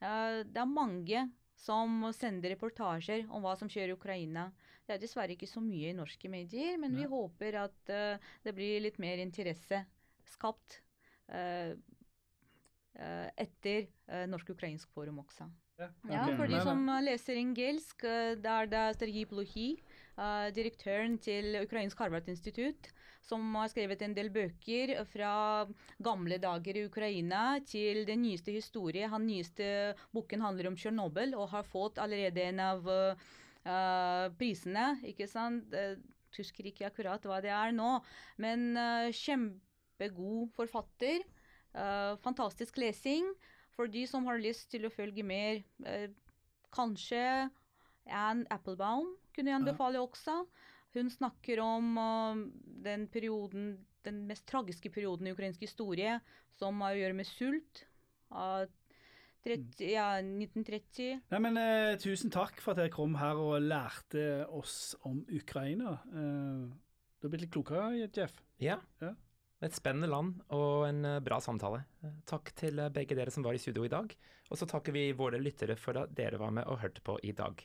Uh, 0.00 0.42
det 0.48 0.62
er 0.62 0.72
mange 0.72 1.26
som 1.56 2.04
sender 2.14 2.52
reportasjer 2.54 3.26
om 3.32 3.44
hva 3.44 3.56
som 3.58 3.70
skjer 3.70 3.90
i 3.90 3.96
Ukraina. 3.96 4.50
Det 4.86 4.96
er 4.96 5.02
dessverre 5.02 5.34
ikke 5.34 5.48
så 5.50 5.62
mye 5.64 5.90
i 5.90 5.96
norske 5.96 6.30
medier, 6.30 6.76
men 6.80 6.94
vi 6.94 7.08
håper 7.10 7.58
at 7.64 7.92
uh, 7.92 8.32
det 8.44 8.54
blir 8.54 8.84
litt 8.84 9.00
mer 9.02 9.22
interesse 9.22 9.82
skapt 10.28 10.80
uh, 11.32 11.72
uh, 13.00 13.28
etter 13.34 13.88
Norsk-ukrainsk 14.30 14.92
forum 14.94 15.24
også. 15.24 15.48
Ja, 15.76 15.88
okay. 15.90 16.12
ja, 16.14 16.26
For 16.38 16.48
de 16.48 16.60
som 16.64 16.86
leser 17.04 17.40
engelsk, 17.40 18.04
det 18.40 18.52
er 18.52 18.68
det 18.70 18.84
Sergij 18.96 19.26
Pluhi, 19.28 19.66
direktøren 20.56 21.18
til 21.20 21.58
Ukrainsk 21.58 21.98
Harvard-institutt, 22.00 22.88
som 23.26 23.42
har 23.58 23.70
skrevet 23.72 24.02
en 24.04 24.14
del 24.14 24.28
bøker 24.34 24.92
fra 25.10 25.30
gamle 26.02 26.38
dager 26.42 26.78
i 26.78 26.84
Ukraina 26.86 27.58
til 27.66 28.04
den 28.08 28.22
nyeste 28.22 28.54
historie. 28.54 29.08
Han 29.10 29.26
nyeste 29.26 29.94
boken 30.14 30.44
handler 30.44 30.70
om 30.70 30.78
Tsjernobyl 30.78 31.34
og 31.34 31.50
har 31.54 31.66
fått 31.66 31.98
allerede 32.02 32.44
en 32.44 32.62
av 32.62 32.86
uh, 32.86 34.28
prisene. 34.38 34.86
ikke 35.10 35.26
sant? 35.30 35.74
Jeg 35.74 35.98
husker 36.38 36.70
ikke 36.70 36.86
akkurat 36.90 37.26
hva 37.26 37.40
det 37.42 37.50
er 37.54 37.74
nå. 37.74 37.96
Men 38.42 38.68
uh, 38.78 39.10
kjempegod 39.10 40.52
forfatter. 40.54 41.26
Uh, 41.74 42.14
fantastisk 42.22 42.78
lesing. 42.78 43.32
For 43.76 43.90
de 43.90 44.06
som 44.08 44.24
har 44.30 44.40
lyst 44.40 44.70
til 44.72 44.86
å 44.86 44.92
følge 44.94 45.20
mer, 45.26 45.58
kanskje 46.72 47.20
Anne 48.08 48.46
Applebaum 48.54 49.10
kunne 49.36 49.52
jeg 49.52 49.58
anbefale 49.58 50.00
også. 50.00 50.46
Hun 50.96 51.12
snakker 51.12 51.60
om 51.60 51.92
den 52.84 53.04
perioden, 53.12 53.74
den 54.06 54.22
mest 54.28 54.46
tragiske 54.48 54.90
perioden 54.94 55.28
i 55.28 55.34
ukrainsk 55.36 55.60
historie, 55.66 56.16
som 56.56 56.80
har 56.80 56.96
å 56.96 57.00
gjøre 57.02 57.18
med 57.18 57.28
sult. 57.28 57.84
av 58.32 58.66
30, 59.46 59.84
ja, 59.92 60.06
1930. 60.18 61.20
Nei, 61.30 61.38
men 61.44 61.60
eh, 61.60 61.92
Tusen 62.02 62.32
takk 62.34 62.58
for 62.62 62.74
at 62.74 62.80
dere 62.80 62.90
kom 62.94 63.14
her 63.20 63.38
og 63.38 63.60
lærte 63.62 64.42
oss 64.50 64.96
om 65.06 65.20
Ukraina. 65.30 65.92
Eh, 66.10 66.64
du 66.66 67.28
har 67.28 67.32
blitt 67.32 67.44
litt 67.46 67.54
klokere, 67.54 68.08
Jeff? 68.10 68.34
Ja. 68.62 68.80
ja. 68.98 69.12
Et 69.62 69.76
spennende 69.76 70.10
land 70.10 70.42
og 70.52 70.88
en 70.88 70.98
uh, 71.06 71.20
bra 71.24 71.38
samtale. 71.40 71.84
Takk 72.28 72.50
til 72.58 72.82
begge 72.92 73.16
dere 73.16 73.32
som 73.32 73.46
var 73.46 73.56
i 73.56 73.62
studio 73.62 73.86
i 73.86 73.92
dag. 73.92 74.10
Og 74.50 74.58
så 74.60 74.68
takker 74.68 74.92
vi 74.92 75.08
våre 75.16 75.40
lyttere 75.40 75.78
for 75.80 75.96
at 76.02 76.12
dere 76.16 76.40
var 76.42 76.52
med 76.58 76.68
og 76.68 76.82
hørte 76.82 77.04
på 77.06 77.16
i 77.24 77.32
dag. 77.36 77.62